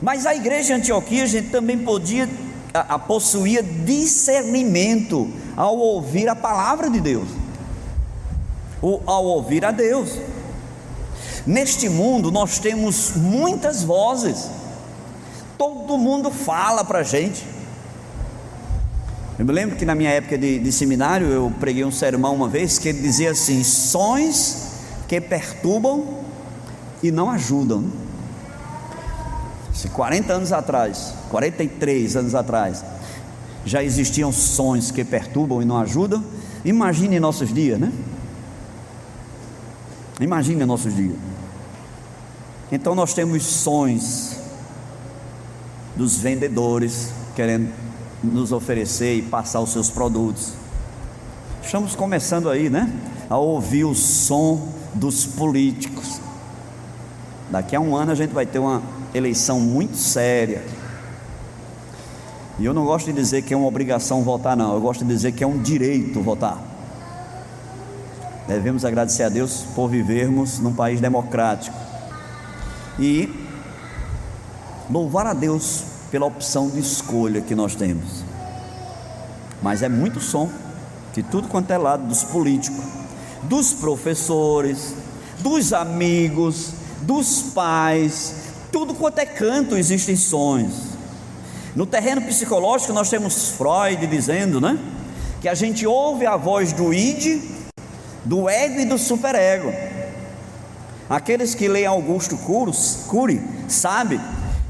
[0.00, 2.28] Mas a igreja de Antioquia, a gente também podia
[2.72, 7.28] a, a possuía discernimento ao ouvir a palavra de Deus,
[8.80, 10.18] ou ao ouvir a Deus.
[11.46, 14.48] Neste mundo nós temos muitas vozes,
[15.58, 17.44] todo mundo fala para a gente.
[19.38, 22.48] Eu me lembro que na minha época de, de seminário eu preguei um sermão uma
[22.48, 24.68] vez que ele dizia assim: sons
[25.08, 26.20] que perturbam
[27.02, 27.90] e não ajudam.
[29.80, 32.84] Se 40 anos atrás, 43 anos atrás,
[33.64, 36.22] já existiam sonhos que perturbam e não ajudam,
[36.62, 37.90] imagine nossos dias, né?
[40.20, 41.16] Imagine nossos dias.
[42.70, 44.36] Então nós temos sons
[45.96, 47.72] dos vendedores querendo
[48.22, 50.52] nos oferecer e passar os seus produtos.
[51.64, 52.92] Estamos começando aí, né?
[53.30, 56.20] A ouvir o som dos políticos.
[57.50, 60.62] Daqui a um ano a gente vai ter uma eleição muito séria.
[62.58, 64.74] E eu não gosto de dizer que é uma obrigação votar, não.
[64.74, 66.58] Eu gosto de dizer que é um direito votar.
[68.46, 71.76] Devemos agradecer a Deus por vivermos num país democrático.
[72.98, 73.32] E
[74.90, 78.24] louvar a Deus pela opção de escolha que nós temos.
[79.62, 80.50] Mas é muito som
[81.14, 82.84] de tudo quanto é lado dos políticos,
[83.44, 84.94] dos professores,
[85.38, 88.39] dos amigos, dos pais,
[88.72, 90.98] tudo quanto é canto existem sons.
[91.74, 94.78] No terreno psicológico nós temos Freud dizendo, né,
[95.40, 97.42] que a gente ouve a voz do id,
[98.24, 99.72] do ego e do superego.
[101.08, 102.36] Aqueles que leem Augusto
[103.08, 104.20] Cury, sabe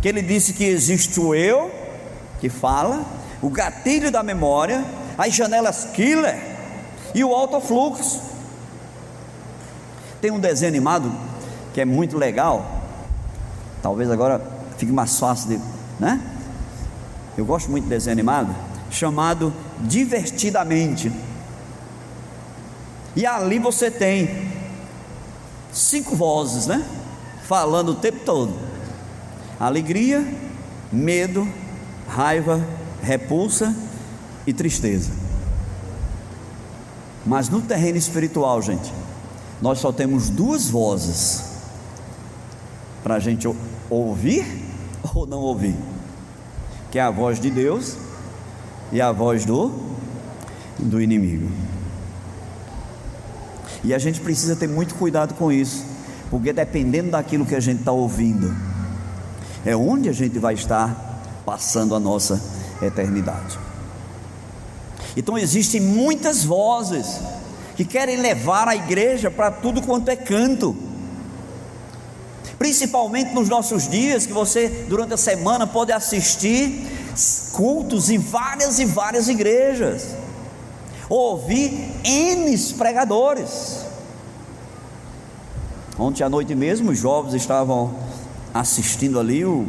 [0.00, 1.70] que ele disse que existe o eu,
[2.40, 3.04] que fala,
[3.42, 4.84] o gatilho da memória,
[5.18, 6.38] as janelas killer
[7.14, 8.22] e o autofluxo.
[10.20, 11.12] Tem um desenho animado
[11.74, 12.79] que é muito legal.
[13.82, 14.40] Talvez agora
[14.76, 15.60] fique mais fácil de,
[15.98, 16.20] né?
[17.36, 18.54] Eu gosto muito de desenho animado,
[18.90, 21.10] chamado Divertidamente.
[23.16, 24.50] E ali você tem
[25.72, 26.84] cinco vozes, né?
[27.44, 28.52] Falando o tempo todo:
[29.58, 30.26] alegria,
[30.92, 31.48] medo,
[32.08, 32.64] raiva,
[33.02, 33.74] repulsa
[34.46, 35.10] e tristeza.
[37.24, 38.92] Mas no terreno espiritual, gente,
[39.60, 41.49] nós só temos duas vozes
[43.02, 43.48] para a gente
[43.88, 44.46] ouvir
[45.14, 45.76] ou não ouvir,
[46.90, 47.96] que é a voz de Deus
[48.92, 49.72] e a voz do,
[50.78, 51.50] do inimigo.
[53.82, 55.84] E a gente precisa ter muito cuidado com isso,
[56.30, 58.54] porque dependendo daquilo que a gente está ouvindo,
[59.64, 62.40] é onde a gente vai estar passando a nossa
[62.82, 63.58] eternidade.
[65.16, 67.20] Então existem muitas vozes
[67.76, 70.76] que querem levar a igreja para tudo quanto é canto.
[72.60, 76.86] Principalmente nos nossos dias, que você durante a semana pode assistir
[77.54, 80.08] cultos em várias e várias igrejas,
[81.08, 83.86] ouvir N pregadores.
[85.98, 87.94] Ontem à noite mesmo, os jovens estavam
[88.52, 89.66] assistindo ali o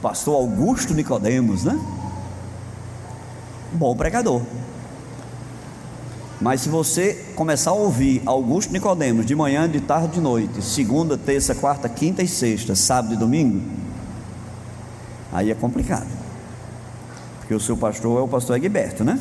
[0.00, 1.78] pastor Augusto Nicodemos, né?
[3.70, 4.40] Bom pregador.
[6.40, 11.18] Mas se você começar a ouvir Augusto Nicodemos de manhã, de tarde, de noite, segunda,
[11.18, 13.60] terça, quarta, quinta e sexta, sábado e domingo,
[15.30, 16.08] aí é complicado.
[17.40, 19.20] Porque o seu pastor é o pastor Egberto, né?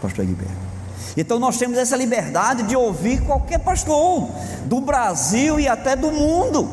[0.00, 0.68] Pastor Egberto.
[1.14, 4.30] Então nós temos essa liberdade de ouvir qualquer pastor
[4.64, 6.70] do Brasil e até do mundo.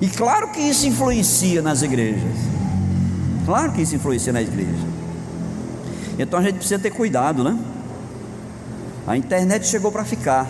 [0.00, 2.36] E claro que isso influencia nas igrejas.
[3.46, 4.97] Claro que isso influencia nas igrejas.
[6.18, 7.56] Então a gente precisa ter cuidado, né?
[9.06, 10.46] A internet chegou para ficar.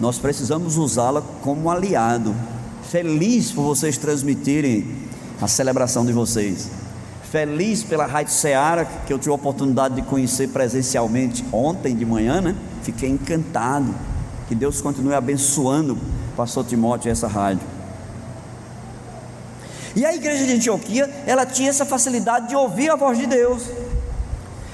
[0.00, 2.34] Nós precisamos usá-la como aliado.
[2.84, 4.86] Feliz por vocês transmitirem
[5.40, 6.70] a celebração de vocês.
[7.30, 12.40] Feliz pela Rádio Seara, que eu tive a oportunidade de conhecer presencialmente ontem de manhã,
[12.40, 12.54] né?
[12.82, 13.92] Fiquei encantado.
[14.48, 15.98] Que Deus continue abençoando
[16.36, 17.75] pastor Timóteo essa rádio.
[19.96, 23.62] E a igreja de Antioquia, ela tinha essa facilidade de ouvir a voz de Deus.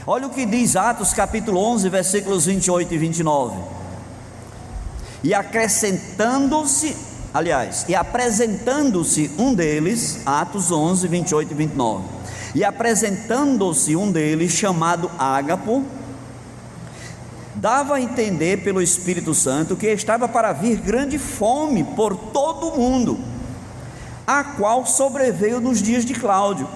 [0.04, 3.56] Olha o que diz Atos capítulo 11, versículos 28 e 29.
[5.22, 6.96] E acrescentando-se,
[7.32, 12.04] aliás, e apresentando-se um deles, Atos 11, 28 e 29.
[12.56, 15.84] E apresentando-se um deles, chamado Ágapo,
[17.54, 22.76] dava a entender pelo Espírito Santo que estava para vir grande fome por todo o
[22.76, 23.31] mundo
[24.32, 26.66] a qual sobreveio nos dias de Cláudio.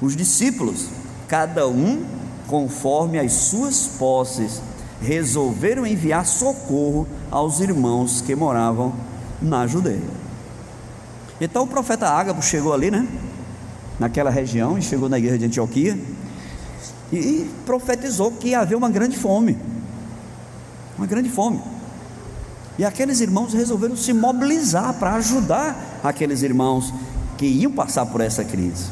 [0.00, 0.86] Os discípulos,
[1.28, 2.02] cada um
[2.46, 4.62] conforme as suas posses,
[5.02, 8.94] resolveram enviar socorro aos irmãos que moravam
[9.40, 10.00] na Judeia.
[11.40, 13.06] Então o profeta Ágabo chegou ali, né?
[13.98, 15.98] Naquela região, e chegou na igreja de Antioquia,
[17.12, 19.58] e profetizou que ia haver uma grande fome.
[20.96, 21.60] Uma grande fome.
[22.78, 26.92] E aqueles irmãos resolveram se mobilizar para ajudar aqueles irmãos
[27.38, 28.86] que iam passar por essa crise.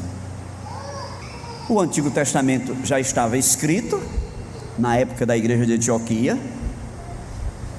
[1.69, 4.01] O Antigo Testamento já estava escrito
[4.77, 6.37] na época da igreja de Antioquia,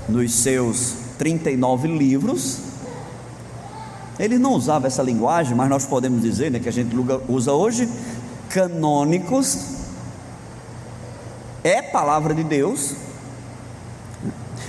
[0.09, 2.59] nos seus 39 livros.
[4.19, 6.95] Ele não usava essa linguagem, mas nós podemos dizer, né, que a gente
[7.29, 7.89] usa hoje,
[8.49, 9.59] canônicos,
[11.65, 12.95] é palavra de Deus,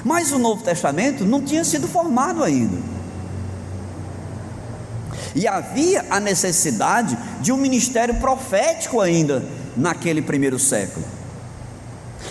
[0.05, 2.77] Mas o Novo Testamento não tinha sido formado ainda.
[5.33, 9.43] E havia a necessidade de um ministério profético ainda
[9.75, 11.03] naquele primeiro século.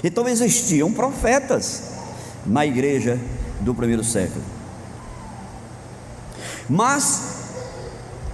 [0.05, 1.83] Então existiam profetas
[2.47, 3.19] na igreja
[3.61, 4.45] do primeiro século.
[6.71, 7.23] Mas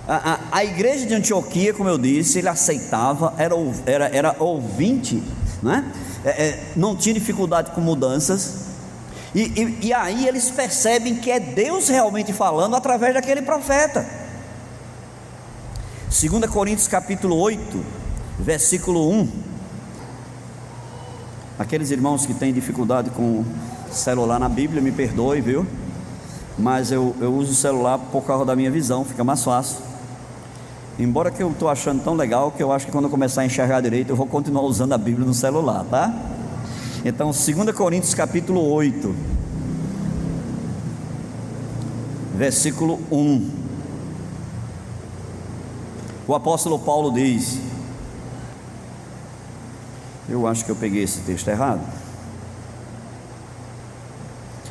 [0.06, 3.54] a, a, a, igreja de Antioquia, como eu disse, ele aceitava, era,
[3.86, 5.22] era, era ouvinte,
[5.62, 5.90] né?
[6.26, 8.69] É, é, não tinha dificuldade com mudanças,
[9.34, 14.06] e, e, e aí eles percebem que é Deus realmente falando através daquele profeta.
[16.08, 17.84] 2 Coríntios capítulo 8,
[18.38, 19.28] versículo 1.
[21.58, 23.44] Aqueles irmãos que têm dificuldade com
[23.92, 25.66] celular na Bíblia, me perdoe, viu?
[26.58, 29.78] Mas eu, eu uso o celular por causa da minha visão, fica mais fácil.
[30.98, 33.46] Embora que eu estou achando tão legal que eu acho que quando eu começar a
[33.46, 36.12] enxergar direito, eu vou continuar usando a Bíblia no celular, tá?
[37.02, 39.14] Então, 2 Coríntios capítulo 8,
[42.36, 43.50] versículo 1.
[46.28, 47.58] O apóstolo Paulo diz:
[50.28, 51.80] Eu acho que eu peguei esse texto errado.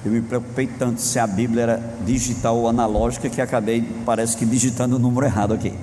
[0.05, 4.45] Eu me preocupei tanto se a Bíblia era digital ou analógica que acabei, parece que
[4.45, 5.73] digitando o número errado aqui.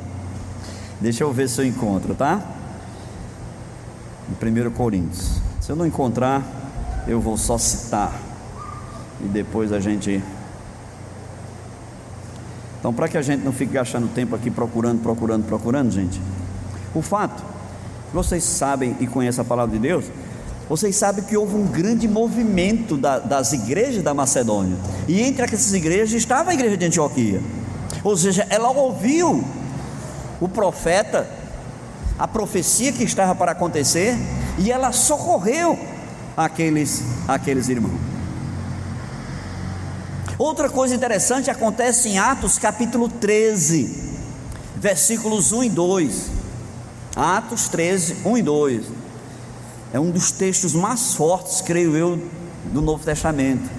[1.01, 2.41] Deixa eu ver se eu encontro, tá?
[4.31, 5.41] Em 1 Coríntios.
[5.67, 6.45] Se eu não encontrar,
[7.09, 8.17] eu vou só citar.
[9.21, 10.23] E depois a gente.
[12.79, 16.23] Então, para que a gente não fique gastando tempo aqui procurando, procurando, procurando, gente.
[16.95, 17.43] O fato,
[18.15, 20.05] vocês sabem e conhecem a palavra de Deus,
[20.69, 24.77] vocês sabem que houve um grande movimento da, das igrejas da Macedônia.
[25.09, 27.43] E entre essas igrejas estava a igreja de Antioquia.
[28.05, 29.43] Ou seja, ela ouviu
[30.41, 31.29] o profeta,
[32.17, 34.17] a profecia que estava para acontecer,
[34.59, 35.79] e ela socorreu
[36.37, 38.01] aqueles, aqueles irmãos.
[40.39, 44.15] Outra coisa interessante acontece em Atos capítulo 13,
[44.77, 46.31] versículos 1 e 2.
[47.17, 48.87] Atos 13, 1 e 2.
[49.95, 52.23] É um dos textos mais fortes, creio eu,
[52.73, 53.71] do Novo Testamento.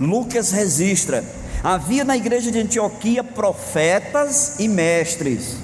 [0.00, 1.24] Lucas registra
[1.62, 5.56] Havia na igreja de Antioquia profetas e mestres.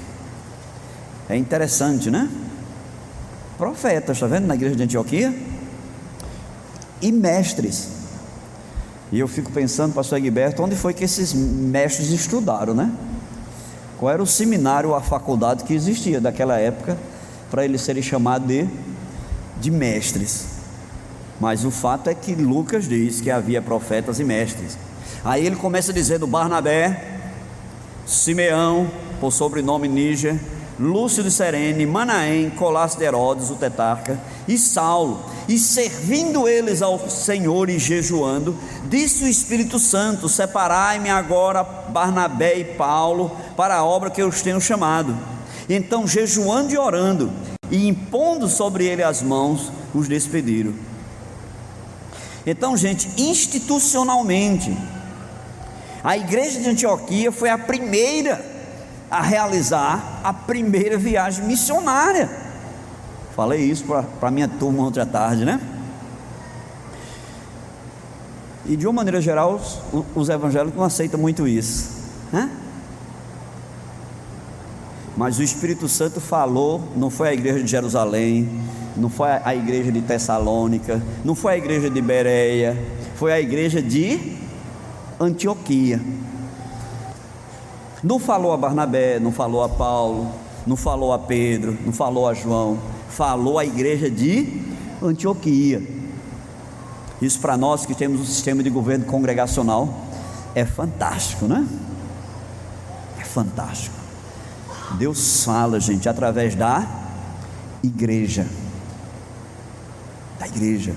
[1.29, 2.29] É interessante, né?
[3.57, 5.35] Profetas, está vendo na igreja de Antioquia?
[7.01, 7.89] E mestres.
[9.13, 12.91] E eu fico pensando, pastor Egberto, onde foi que esses mestres estudaram, né?
[13.99, 16.99] Qual era o seminário, a faculdade que existia daquela época
[17.51, 18.69] para eles serem chamados de,
[19.61, 20.47] de mestres?
[21.41, 24.77] Mas o fato é que Lucas diz que havia profetas e mestres.
[25.25, 27.21] Aí ele começa dizendo Barnabé,
[28.05, 28.91] Simeão,
[29.21, 30.39] por sobrenome Níger,
[30.79, 34.19] Lúcio de Serene, Manaém, Colás de Herodes, o tetarca,
[34.49, 38.57] e Saulo, e servindo eles ao Senhor e jejuando,
[38.89, 44.43] disse o Espírito Santo: Separai-me agora Barnabé e Paulo para a obra que eu os
[44.43, 45.17] tenho chamado.
[45.69, 47.31] Então, jejuando e orando,
[47.71, 50.75] e impondo sobre ele as mãos, os despediram.
[52.45, 54.77] Então, gente, institucionalmente,
[56.03, 58.54] a igreja de Antioquia foi a primeira
[59.15, 62.29] a realizar a primeira viagem missionária.
[63.37, 65.61] Falei isso para a minha turma ontem à tarde, né?
[68.67, 71.91] E de uma maneira geral, os, os evangélicos não aceitam muito isso,
[72.33, 72.51] né?
[75.17, 78.49] Mas o Espírito Santo falou, não foi a igreja de Jerusalém,
[78.97, 82.77] não foi a igreja de Tessalônica, não foi a igreja de Bereia,
[83.15, 84.37] foi a igreja de
[85.21, 86.01] Antioquia.
[88.05, 90.31] Não falou a Barnabé, não falou a Paulo,
[90.67, 92.79] não falou a Pedro, não falou a João,
[93.09, 94.61] falou a igreja de
[95.03, 95.83] Antioquia.
[97.23, 99.89] Isso para nós que temos um sistema de governo congregacional
[100.55, 101.67] é fantástico, né?
[103.19, 103.97] É fantástico.
[104.99, 106.87] Deus fala, gente, através da
[107.83, 108.47] igreja.
[110.39, 110.95] Da igreja.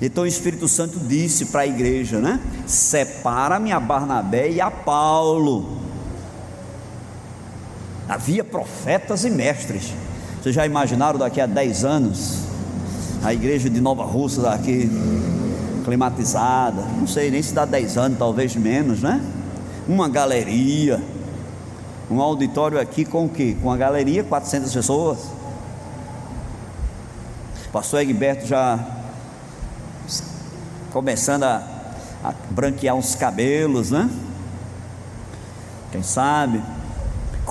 [0.00, 2.40] Então o Espírito Santo disse para a igreja, né?
[2.66, 5.81] Separa-me a Barnabé e a Paulo.
[8.08, 9.92] Havia profetas e mestres.
[10.40, 12.38] Vocês já imaginaram daqui a 10 anos
[13.22, 14.90] a igreja de Nova Rússia daqui
[15.84, 16.82] climatizada?
[16.98, 19.20] Não sei nem se dá 10 anos, talvez menos, né?
[19.88, 21.00] Uma galeria,
[22.10, 23.56] um auditório aqui com o quê?
[23.62, 25.18] Com a galeria, 400 pessoas.
[27.72, 28.78] Pastor Egberto já
[30.92, 31.62] começando a,
[32.22, 34.10] a branquear uns cabelos, né?
[35.90, 36.62] Quem sabe?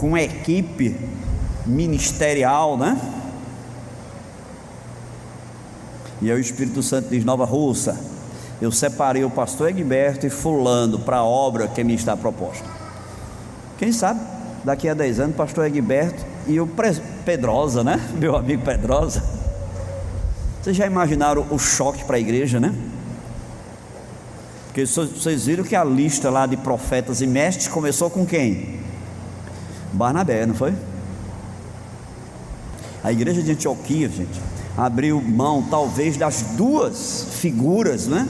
[0.02, 0.98] Com equipe
[1.64, 3.00] ministerial, né?
[6.20, 7.96] E aí o Espírito Santo diz: Nova Russa,
[8.60, 12.66] eu separei o pastor Egberto e fulano para a obra que me está proposta.
[13.78, 14.20] Quem sabe,
[14.64, 16.68] daqui a 10 anos, pastor Egberto e o
[17.24, 18.02] Pedrosa, né?
[18.18, 19.24] Meu amigo Pedrosa.
[20.64, 22.74] Vocês já imaginaram o choque para a igreja, né?
[24.66, 28.81] Porque vocês viram que a lista lá de profetas e mestres começou com quem?
[29.92, 30.74] Barnabé, não foi?
[33.04, 34.42] A igreja de Antioquia, gente,
[34.78, 38.28] abriu mão talvez das duas figuras, né?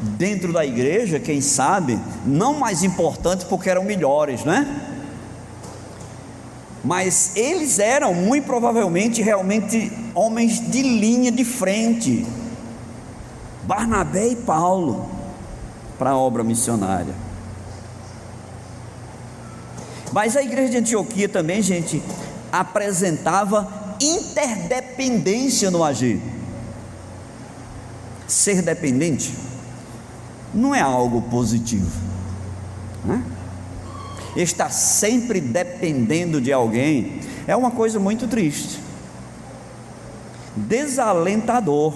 [0.00, 4.88] Dentro da igreja, quem sabe, não mais importantes porque eram melhores, né?
[6.84, 12.26] Mas eles eram muito provavelmente realmente homens de linha de frente.
[13.62, 15.08] Barnabé e Paulo
[15.96, 17.14] para a obra missionária.
[20.12, 22.02] Mas a igreja de Antioquia também, gente,
[22.50, 26.20] apresentava interdependência no agir.
[28.26, 29.34] Ser dependente
[30.54, 31.90] não é algo positivo,
[33.04, 33.24] né?
[34.36, 38.80] Estar sempre dependendo de alguém é uma coisa muito triste,
[40.56, 41.94] desalentador,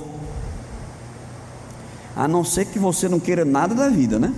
[2.15, 4.33] a não ser que você não queira nada da vida, né?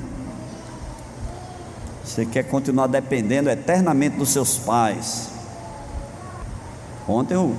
[2.18, 5.28] Você quer continuar dependendo eternamente dos seus pais.
[7.06, 7.54] Ontem o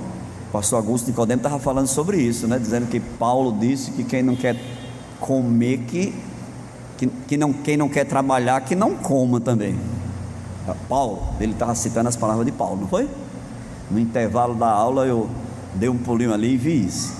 [0.52, 2.58] pastor Augusto Nicodemo estava falando sobre isso, né?
[2.58, 4.60] Dizendo que Paulo disse que quem não quer
[5.18, 6.14] comer, que,
[6.98, 9.80] que, que não, quem não quer trabalhar, que não coma também.
[10.90, 13.08] Paulo, ele estava citando as palavras de Paulo, não foi?
[13.90, 15.30] No intervalo da aula eu
[15.74, 17.16] dei um pulinho ali e vi isso.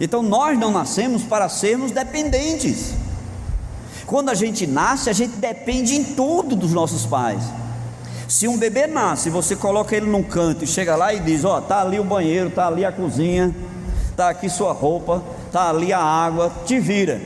[0.00, 3.03] Então nós não nascemos para sermos dependentes.
[4.06, 7.42] Quando a gente nasce, a gente depende em tudo dos nossos pais.
[8.28, 11.58] Se um bebê nasce, você coloca ele num canto e chega lá e diz: Ó,
[11.58, 13.54] oh, tá ali o banheiro, tá ali a cozinha,
[14.16, 17.20] tá aqui sua roupa, tá ali a água, te vira.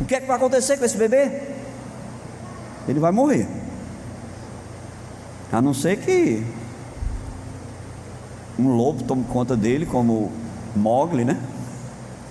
[0.00, 1.42] O que é que vai acontecer com esse bebê?
[2.88, 3.46] Ele vai morrer.
[5.52, 6.44] A não ser que
[8.58, 10.32] um lobo tome conta dele, como
[10.74, 11.38] Mogli, né?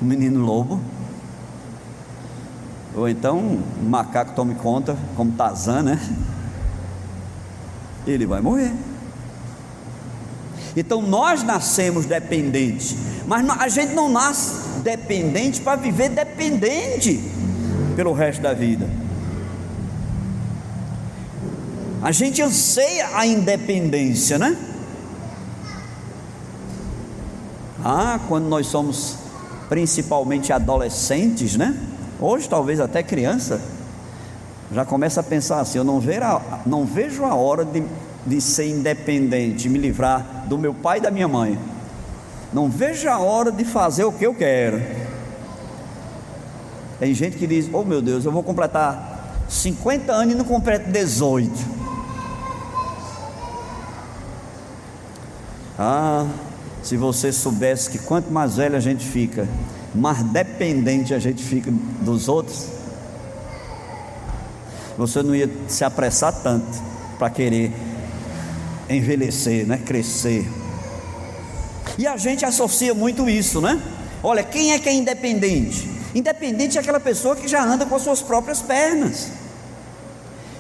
[0.02, 0.80] O menino lobo.
[2.96, 6.00] Ou então um macaco tome conta, como Tarzan, né?
[8.06, 8.74] Ele vai morrer.
[10.76, 12.96] Então nós nascemos dependentes,
[13.28, 17.22] mas a gente não nasce dependente para viver dependente
[17.96, 18.90] pelo resto da vida.
[22.02, 24.58] A gente anseia a independência, né?
[27.84, 29.18] Ah, quando nós somos
[29.70, 31.78] principalmente adolescentes, né?
[32.22, 33.60] Hoje talvez até criança,
[34.72, 37.84] já começa a pensar assim: eu não a, não vejo a hora de,
[38.26, 41.58] de ser independente, de me livrar do meu pai e da minha mãe.
[42.54, 44.80] Não vejo a hora de fazer o que eu quero.
[47.00, 50.92] Tem gente que diz: Oh meu Deus, eu vou completar 50 anos e não completo
[50.92, 51.52] 18.
[55.80, 56.28] Ah,
[56.84, 59.48] se você soubesse que quanto mais velho a gente fica,
[59.94, 61.72] mais dependente a gente fica
[62.02, 62.68] dos outros,
[64.98, 66.82] você não ia se apressar tanto
[67.18, 67.72] para querer
[68.90, 69.78] envelhecer, né?
[69.78, 70.48] crescer.
[71.98, 73.82] E a gente associa muito isso, né?
[74.24, 75.90] Olha, quem é que é independente?
[76.14, 79.30] Independente é aquela pessoa que já anda com as suas próprias pernas.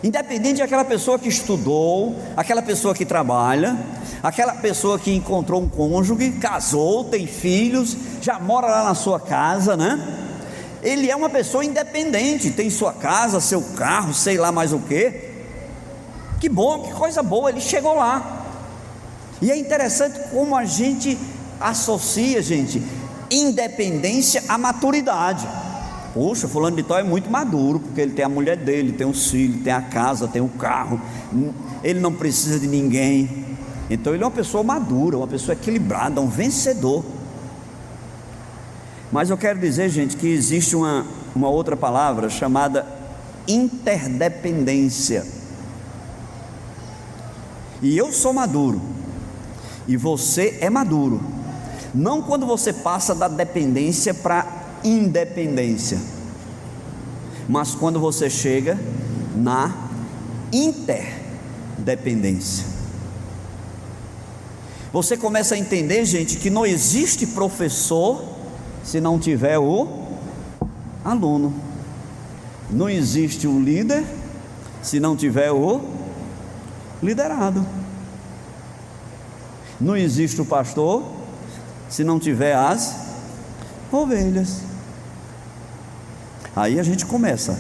[0.04, 3.78] Independente é aquela pessoa que estudou, aquela pessoa que trabalha,
[4.22, 9.76] aquela pessoa que encontrou um cônjuge, casou, tem filhos, já mora lá na sua casa,
[9.76, 10.00] né?
[10.84, 15.30] Ele é uma pessoa independente, tem sua casa, seu carro, sei lá mais o que.
[16.40, 18.46] Que bom, que coisa boa, ele chegou lá.
[19.42, 21.18] E é interessante como a gente
[21.60, 22.82] associa, gente,
[23.30, 25.48] independência à maturidade.
[26.14, 29.32] Poxa, fulano de tal é muito maduro, porque ele tem a mulher dele, tem os
[29.32, 31.00] filhos, tem a casa, tem o carro,
[31.84, 33.51] ele não precisa de ninguém.
[33.92, 37.04] Então ele é uma pessoa madura, uma pessoa equilibrada, um vencedor.
[39.12, 42.88] Mas eu quero dizer, gente, que existe uma, uma outra palavra chamada
[43.46, 45.28] interdependência.
[47.82, 48.82] E eu sou maduro,
[49.86, 51.20] e você é maduro.
[51.94, 54.48] Não quando você passa da dependência para
[54.86, 56.00] independência,
[57.50, 58.80] mas quando você chega
[59.36, 59.90] na
[60.54, 62.81] interdependência.
[64.94, 68.24] Você começa a entender, gente, que não existe professor
[68.84, 69.88] se não tiver o
[71.04, 71.54] aluno.
[72.70, 74.04] Não existe o líder
[74.82, 75.82] se não tiver o
[77.02, 77.66] liderado.
[79.80, 81.04] Não existe o pastor
[81.90, 82.96] se não tiver as
[83.92, 84.62] ovelhas.
[86.54, 87.58] Aí a gente começa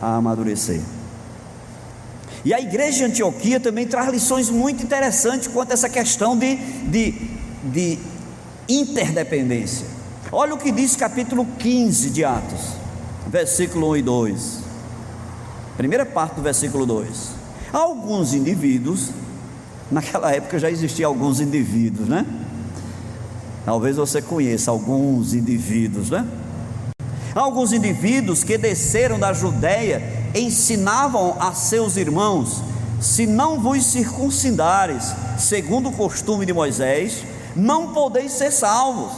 [0.00, 0.80] a amadurecer.
[2.44, 6.56] E a igreja de Antioquia também traz lições muito interessantes quanto a essa questão de,
[6.56, 7.14] de,
[7.64, 7.98] de
[8.68, 9.86] interdependência.
[10.30, 12.60] Olha o que diz capítulo 15 de Atos,
[13.26, 14.58] versículo 1 e 2.
[15.76, 17.08] Primeira parte do versículo 2.
[17.72, 19.10] Alguns indivíduos,
[19.90, 22.26] naquela época já existiam alguns indivíduos, né?
[23.64, 26.26] Talvez você conheça alguns indivíduos, né?
[27.34, 32.62] Alguns indivíduos que desceram da Judéia ensinavam a seus irmãos:
[33.00, 37.24] se não vos circuncidares, segundo o costume de Moisés,
[37.54, 39.12] não podeis ser salvos.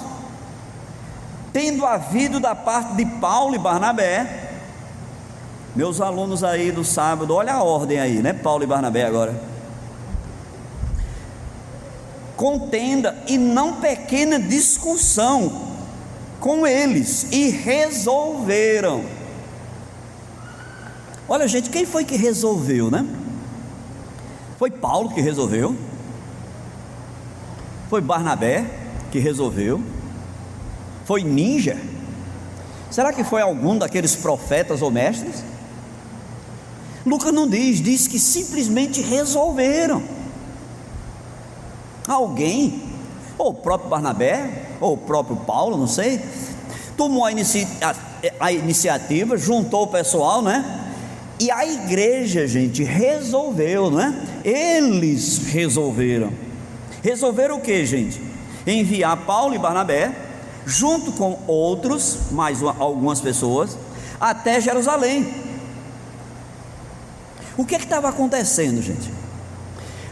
[1.52, 4.50] Tendo havido da parte de Paulo e Barnabé,
[5.74, 8.32] meus alunos aí do sábado, olha a ordem aí, né?
[8.32, 9.40] Paulo e Barnabé agora.
[12.36, 15.70] Contenda e não pequena discussão
[16.40, 19.04] com eles e resolveram.
[21.32, 23.06] Olha, gente, quem foi que resolveu, né?
[24.58, 25.76] Foi Paulo que resolveu.
[27.88, 28.66] Foi Barnabé
[29.12, 29.80] que resolveu.
[31.04, 31.80] Foi Ninja.
[32.90, 35.44] Será que foi algum daqueles profetas ou mestres?
[37.06, 40.02] Lucas não diz, diz que simplesmente resolveram.
[42.08, 42.82] Alguém,
[43.38, 46.20] ou o próprio Barnabé, ou o próprio Paulo, não sei,
[46.96, 47.94] tomou a, inici a,
[48.46, 50.79] a iniciativa, juntou o pessoal, né?
[51.40, 54.14] E a igreja, gente, resolveu, né?
[54.44, 56.30] Eles resolveram.
[57.02, 58.20] Resolveram o que, gente?
[58.66, 60.14] Enviar Paulo e Barnabé,
[60.66, 63.78] junto com outros, mais uma, algumas pessoas,
[64.20, 65.32] até Jerusalém.
[67.56, 69.10] O que é estava acontecendo, gente?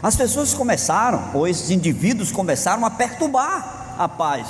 [0.03, 4.47] As pessoas começaram, ou esses indivíduos começaram a perturbar a paz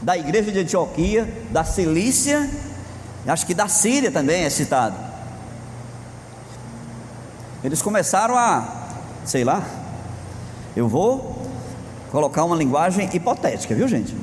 [0.00, 2.48] da igreja de Antioquia, da Cilícia,
[3.26, 5.05] acho que da Síria também é citado.
[7.66, 8.64] Eles começaram a,
[9.24, 9.60] sei lá,
[10.76, 11.50] eu vou
[12.12, 14.16] colocar uma linguagem hipotética, viu gente?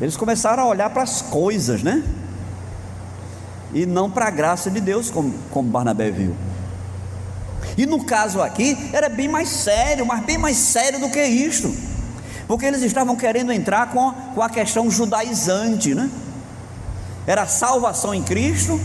[0.00, 2.04] Eles começaram a olhar para as coisas, né?
[3.74, 6.32] E não para a graça de Deus, como, como Barnabé viu.
[7.76, 11.74] E no caso aqui, era bem mais sério, mas bem mais sério do que isto.
[12.46, 16.08] Porque eles estavam querendo entrar com, com a questão judaizante, né?
[17.26, 18.80] Era salvação em Cristo,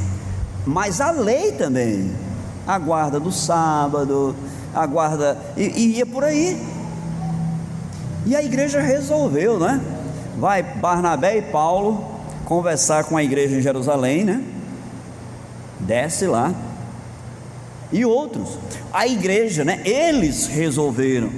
[0.65, 2.32] mas a lei também.
[2.66, 4.36] A guarda do sábado,
[4.74, 5.38] a guarda.
[5.57, 6.61] E, e ia por aí.
[8.26, 9.82] E a igreja resolveu, né?
[10.38, 12.05] Vai Barnabé e Paulo
[12.45, 14.43] conversar com a igreja em Jerusalém, né?
[15.80, 16.53] Desce lá.
[17.91, 18.57] E outros.
[18.91, 19.82] A igreja, né?
[19.86, 21.30] Eles resolveram.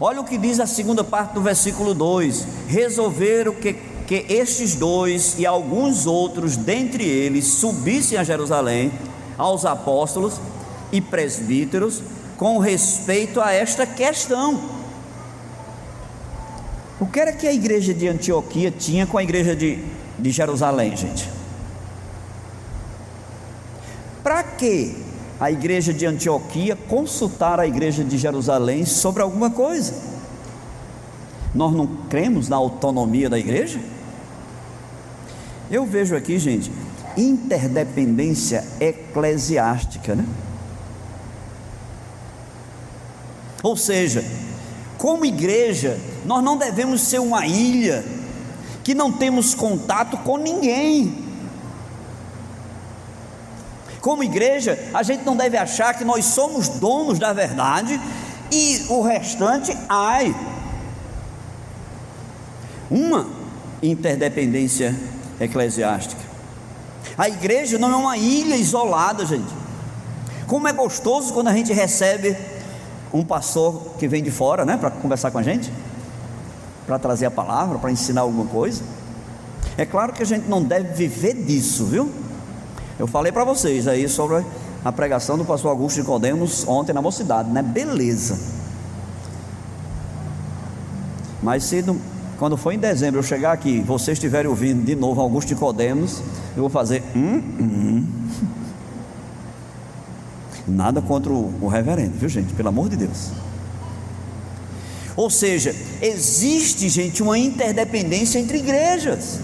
[0.00, 3.74] Olha o que diz a segunda parte do versículo 2: Resolveram que,
[4.06, 8.90] que estes dois e alguns outros dentre eles subissem a Jerusalém
[9.38, 10.40] aos apóstolos
[10.92, 12.02] e presbíteros
[12.36, 14.60] com respeito a esta questão.
[17.00, 19.84] O que era que a igreja de Antioquia tinha com a igreja de,
[20.18, 21.30] de Jerusalém, gente?
[24.22, 25.04] Para que
[25.38, 29.94] a igreja de Antioquia consultar a igreja de Jerusalém sobre alguma coisa.
[31.54, 33.80] Nós não cremos na autonomia da igreja?
[35.70, 36.70] Eu vejo aqui, gente,
[37.18, 40.24] interdependência eclesiástica, né?
[43.62, 44.24] Ou seja,
[44.96, 48.04] como igreja, nós não devemos ser uma ilha
[48.84, 51.26] que não temos contato com ninguém.
[54.00, 58.00] Como igreja, a gente não deve achar que nós somos donos da verdade
[58.50, 60.34] e o restante, ai.
[62.88, 63.26] Uma
[63.82, 64.94] interdependência
[65.40, 66.27] eclesiástica.
[67.18, 69.52] A igreja não é uma ilha isolada, gente.
[70.46, 72.36] Como é gostoso quando a gente recebe
[73.12, 75.72] um pastor que vem de fora, né, para conversar com a gente,
[76.86, 78.82] para trazer a palavra, para ensinar alguma coisa.
[79.76, 82.10] É claro que a gente não deve viver disso, viu?
[82.98, 84.44] Eu falei para vocês aí sobre
[84.84, 87.62] a pregação do pastor Augusto de Codemos ontem na mocidade, né?
[87.62, 88.38] Beleza.
[91.42, 91.84] Mas se
[92.38, 96.22] quando for em dezembro eu chegar aqui, vocês estiverem ouvindo de novo Augusto de Codemos,
[96.56, 98.06] eu vou fazer hum, hum.
[100.66, 102.54] Nada contra o, o reverendo, viu gente?
[102.54, 103.30] Pelo amor de Deus.
[105.16, 109.40] Ou seja, existe, gente, uma interdependência entre igrejas.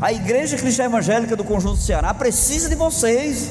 [0.00, 3.50] A Igreja Cristã Evangélica do Conjunto Ceará precisa de vocês.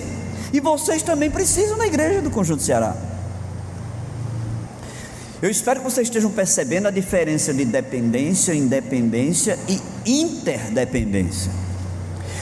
[0.53, 2.95] E vocês também precisam da Igreja do Conjunto Ceará.
[5.43, 11.51] Eu espero que vocês estejam percebendo a diferença de dependência, independência e interdependência.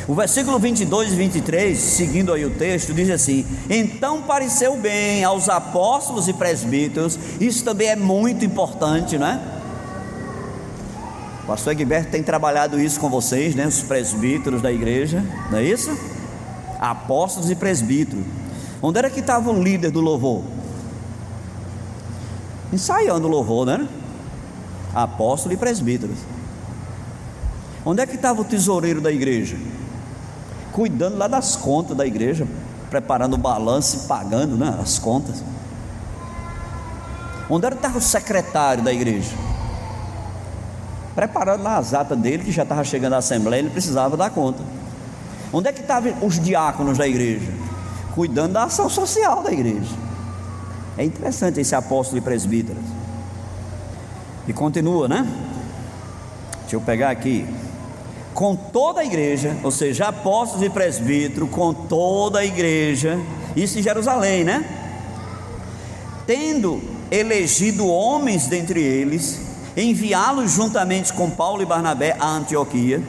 [0.07, 5.49] O versículo 22 e 23, seguindo aí o texto, diz assim: Então pareceu bem aos
[5.49, 9.41] apóstolos e presbíteros, isso também é muito importante, não é?
[11.43, 13.65] O pastor Egberto tem trabalhado isso com vocês, né?
[13.65, 15.89] Os presbíteros da igreja, não é isso?
[16.79, 18.23] Apóstolos e presbíteros.
[18.79, 20.60] Onde era que estava o líder do louvor?
[22.71, 23.87] Ensaiando louvor, né?
[24.93, 26.17] Apóstolo e presbíteros.
[27.85, 29.57] Onde é que estava o tesoureiro da igreja?
[30.71, 32.47] cuidando lá das contas da igreja,
[32.89, 35.43] preparando o balanço e pagando né, as contas.
[37.49, 39.35] Onde era estava o secretário da igreja?
[41.13, 44.63] Preparando lá as atas dele, que já estava chegando à assembleia, ele precisava dar conta.
[45.51, 47.51] Onde é que estavam os diáconos da igreja?
[48.15, 49.93] Cuidando da ação social da igreja.
[50.97, 52.79] É interessante esse apóstolo e presbítero.
[54.47, 55.27] E continua, né?
[56.61, 57.45] Deixa eu pegar aqui
[58.33, 63.19] com toda a igreja, ou seja, apóstolos e presbíteros, com toda a igreja,
[63.55, 64.65] isso em Jerusalém, né?
[66.25, 66.81] Tendo
[67.11, 69.41] elegido homens dentre eles,
[69.75, 73.03] enviá-los juntamente com Paulo e Barnabé a Antioquia,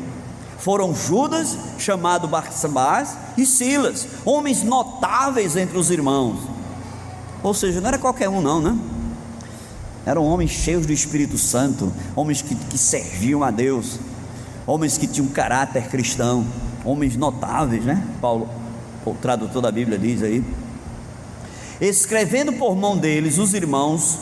[0.59, 6.51] foram Judas, chamado Barsabás, e Silas, homens notáveis entre os irmãos.
[7.43, 8.78] Ou seja, não era qualquer um, não, né?
[10.05, 13.99] Eram homens cheios do Espírito Santo, homens que, que serviam a Deus
[14.66, 16.47] homens que tinham caráter cristão,
[16.84, 18.07] homens notáveis, né?
[18.20, 18.49] Paulo,
[19.05, 20.45] o tradutor da Bíblia diz aí.
[21.80, 24.18] Escrevendo por mão deles os irmãos,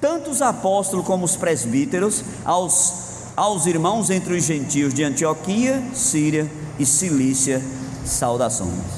[0.00, 2.92] tanto os apóstolos como os presbíteros, aos,
[3.34, 7.62] aos irmãos entre os gentios de Antioquia, Síria e Cilícia,
[8.04, 8.97] saudações.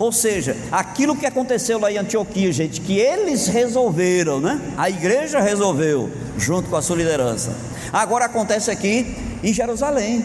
[0.00, 4.58] Ou seja, aquilo que aconteceu lá em Antioquia, gente, que eles resolveram, né?
[4.74, 7.54] A igreja resolveu, junto com a sua liderança.
[7.92, 10.24] Agora acontece aqui em Jerusalém.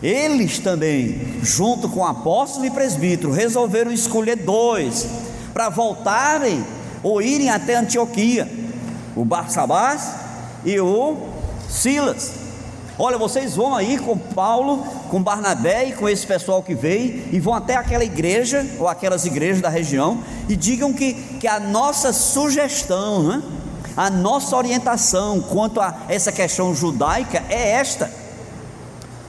[0.00, 5.04] Eles também, junto com apóstolos e presbíteros, resolveram escolher dois
[5.52, 6.64] para voltarem
[7.02, 8.48] ou irem até Antioquia:
[9.16, 10.12] o Barsabás
[10.64, 11.16] e o
[11.68, 12.41] Silas.
[12.98, 17.40] Olha, vocês vão aí com Paulo, com Barnabé e com esse pessoal que veio, e
[17.40, 22.12] vão até aquela igreja, ou aquelas igrejas da região, e digam que, que a nossa
[22.12, 23.42] sugestão, né?
[23.96, 28.10] A nossa orientação quanto a essa questão judaica é esta.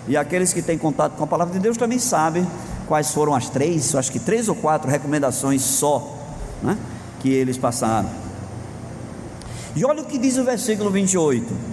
[0.07, 2.45] E aqueles que têm contato com a palavra de Deus também sabem
[2.87, 6.17] quais foram as três, acho que três ou quatro recomendações só,
[6.61, 6.77] né,
[7.21, 8.09] que eles passaram.
[9.75, 11.72] E olha o que diz o versículo 28: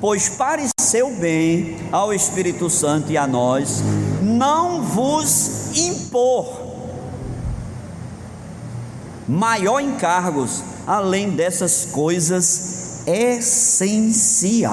[0.00, 3.82] Pois pareceu bem ao Espírito Santo e a nós
[4.22, 6.68] não vos impor
[9.28, 14.68] maior encargos além dessas coisas essenciais.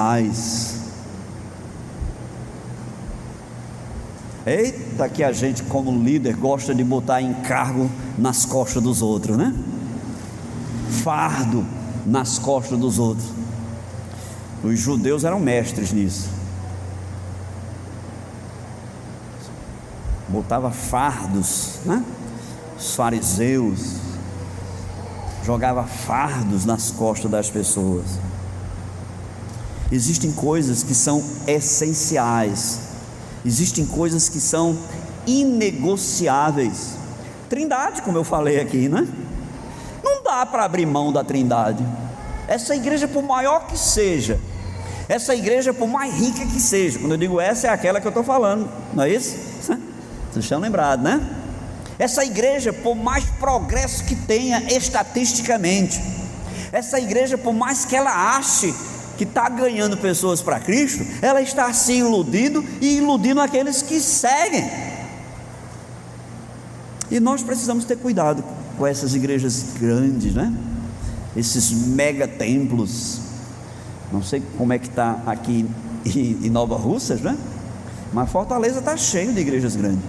[4.46, 9.54] Eita, que a gente, como líder, gosta de botar encargo nas costas dos outros, né?
[11.02, 11.66] Fardo
[12.06, 13.35] nas costas dos outros.
[14.66, 16.28] Os judeus eram mestres nisso.
[20.28, 22.04] Botava fardos, né?
[22.76, 23.96] Os fariseus,
[25.44, 28.18] jogava fardos nas costas das pessoas.
[29.92, 32.80] Existem coisas que são essenciais,
[33.44, 34.76] existem coisas que são
[35.28, 36.96] inegociáveis.
[37.48, 39.06] Trindade, como eu falei aqui, né?
[40.02, 41.86] Não dá para abrir mão da Trindade.
[42.48, 44.40] Essa igreja, por maior que seja,
[45.08, 48.10] essa igreja, por mais rica que seja, quando eu digo essa, é aquela que eu
[48.10, 49.36] estou falando, não é isso?
[49.62, 51.20] Vocês estão lembrados, né?
[51.98, 56.00] Essa igreja, por mais progresso que tenha estatisticamente,
[56.72, 58.74] essa igreja, por mais que ela ache
[59.16, 64.68] que está ganhando pessoas para Cristo, ela está se iludindo e iludindo aqueles que seguem.
[67.10, 68.44] E nós precisamos ter cuidado
[68.76, 70.52] com essas igrejas grandes, né?
[71.34, 73.20] Esses mega templos.
[74.16, 75.68] Não sei como é que está aqui
[76.06, 77.36] em Nova Russas, né?
[78.14, 80.00] Mas Fortaleza está cheio de igrejas grandes.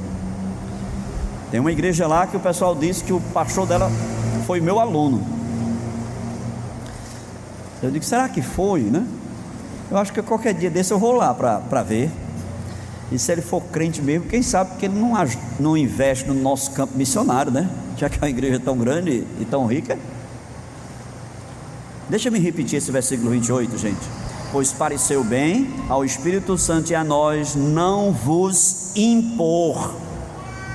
[1.51, 3.91] Tem uma igreja lá que o pessoal disse que o pastor dela
[4.45, 5.21] foi meu aluno.
[7.83, 9.05] Eu digo, será que foi, né?
[9.91, 12.09] Eu acho que qualquer dia desse eu vou lá para ver.
[13.11, 15.11] E se ele for crente mesmo, quem sabe que ele não,
[15.59, 17.69] não investe no nosso campo missionário, né?
[17.97, 19.99] Já que a igreja é tão grande e tão rica.
[22.09, 23.99] Deixa me repetir esse versículo 28, gente.
[24.51, 30.07] Pois pareceu bem ao Espírito Santo e a nós não vos impor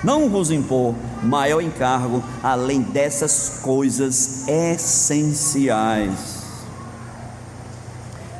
[0.03, 6.43] não vos impor maior encargo além dessas coisas essenciais.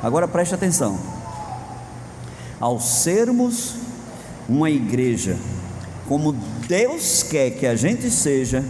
[0.01, 0.99] Agora preste atenção.
[2.59, 3.75] Ao sermos
[4.47, 5.37] uma igreja
[6.07, 6.33] como
[6.67, 8.63] Deus quer que a gente seja,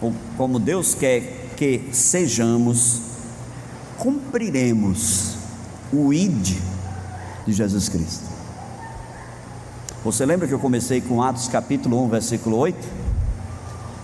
[0.00, 3.02] ou como Deus quer que sejamos,
[3.96, 5.36] cumpriremos
[5.92, 6.56] o ID
[7.46, 8.24] de Jesus Cristo.
[10.02, 12.76] Você lembra que eu comecei com Atos capítulo 1, versículo 8?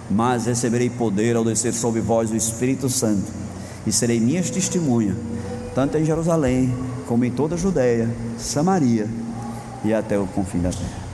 [0.08, 3.26] Mas receberei poder ao descer sobre vós o Espírito Santo,
[3.84, 5.16] e serei minhas testemunhas,
[5.74, 6.72] tanto em Jerusalém,
[7.08, 9.08] como em toda a Judéia, Samaria
[9.84, 11.08] e até o confim da terra.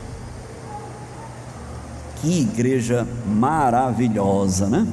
[2.20, 4.86] Que igreja maravilhosa, né?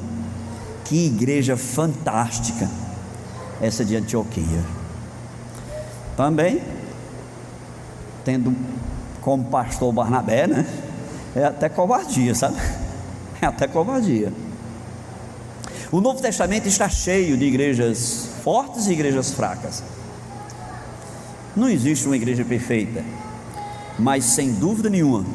[0.92, 2.70] Que igreja fantástica,
[3.62, 4.62] essa de Antioquia.
[6.18, 6.62] Também,
[8.26, 8.54] tendo
[9.22, 10.68] como pastor Barnabé, né?
[11.34, 12.58] É até covardia, sabe?
[13.42, 14.34] É até covardia.
[15.94, 19.82] O Novo Testamento está cheio de igrejas fortes e igrejas fracas.
[21.56, 23.02] Não existe uma igreja perfeita,
[23.98, 25.26] mas sem dúvida nenhuma,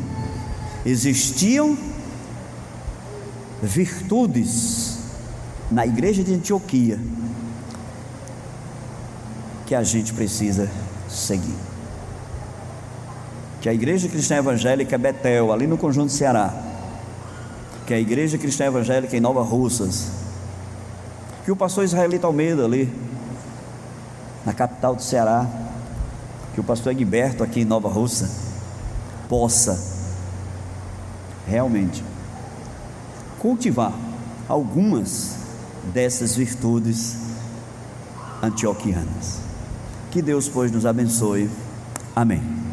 [0.85, 1.79] existiam
[3.63, 4.96] virtudes
[5.71, 6.99] na igreja de Antioquia
[9.67, 10.71] que a gente precisa
[11.09, 11.57] seguir.
[13.61, 16.55] Que a igreja cristã evangélica Betel, ali no conjunto Ceará,
[17.85, 20.09] que a igreja cristã evangélica em Nova Russas,
[21.45, 22.93] que o pastor Israelita Almeida ali,
[24.45, 25.47] na capital do Ceará,
[26.55, 28.31] que o pastor Egberto aqui em Nova Russa,
[29.29, 29.97] possa
[31.47, 32.05] realmente
[33.39, 33.93] cultivar
[34.49, 35.46] algumas
[35.93, 37.17] dessas virtudes
[38.43, 39.41] antioquianas.
[40.11, 41.51] Que Deus, pois, nos abençoe.
[42.15, 42.66] Amém.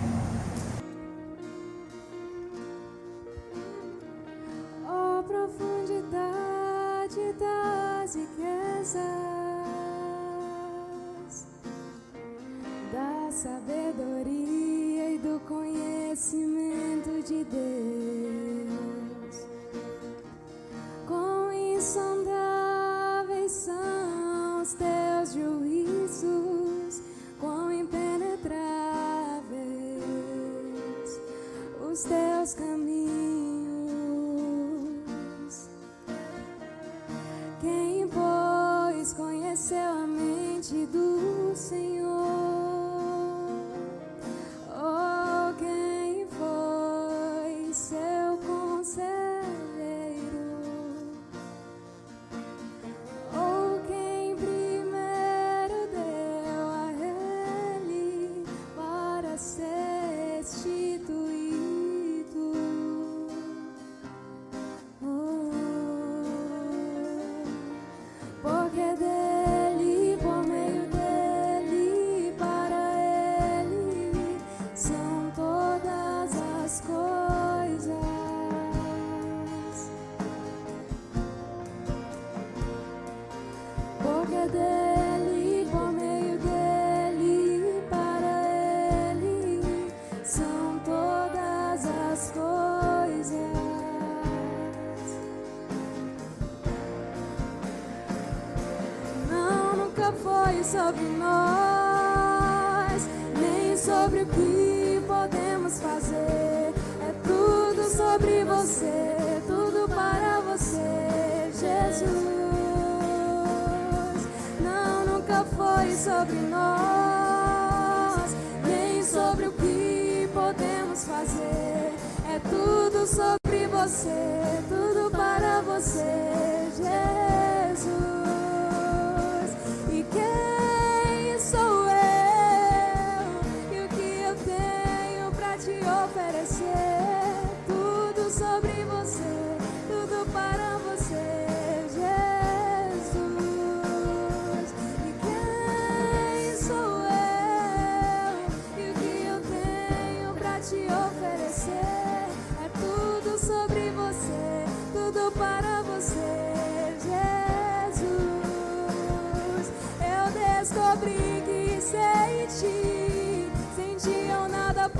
[116.04, 118.36] Sobre nós,
[118.66, 121.94] nem sobre o que podemos fazer.
[122.30, 124.23] É tudo sobre você,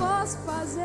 [0.04, 0.80] posso fazer.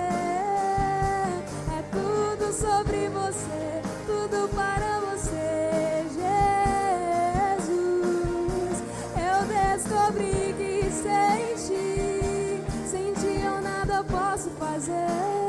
[1.77, 7.69] É tudo sobre você, tudo para você, Jesus.
[9.29, 15.39] Eu descobri que sem ti, sem ti eu nada posso fazer.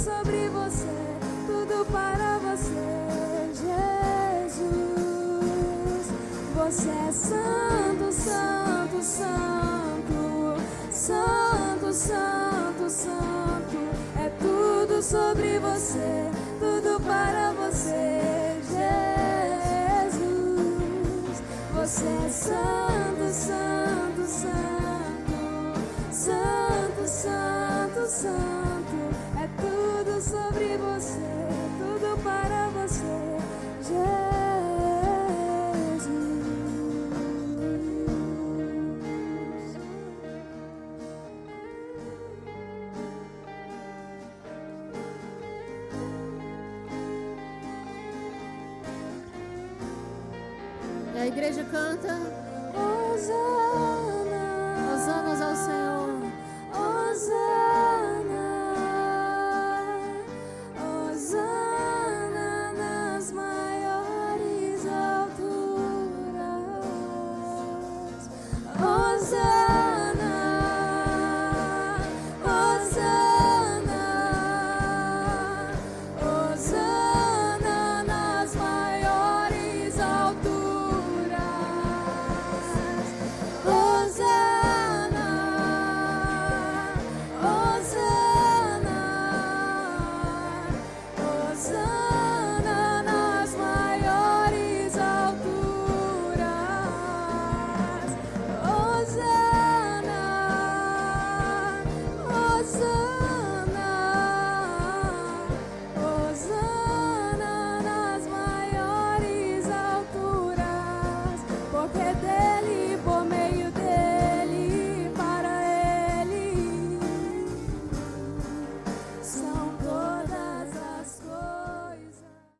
[0.00, 4.80] sobre você, tudo para você, Jesus.
[6.54, 10.56] Você é santo, santo, santo,
[11.92, 13.78] santo, santo, santo.
[14.16, 20.30] É tudo sobre você, tudo para você, Jesus.
[21.74, 25.32] Você é santo, santo, santo,
[26.12, 29.10] santo, santo, santo.
[29.36, 31.49] É tudo sobre você,
[51.50, 52.19] igreja canta.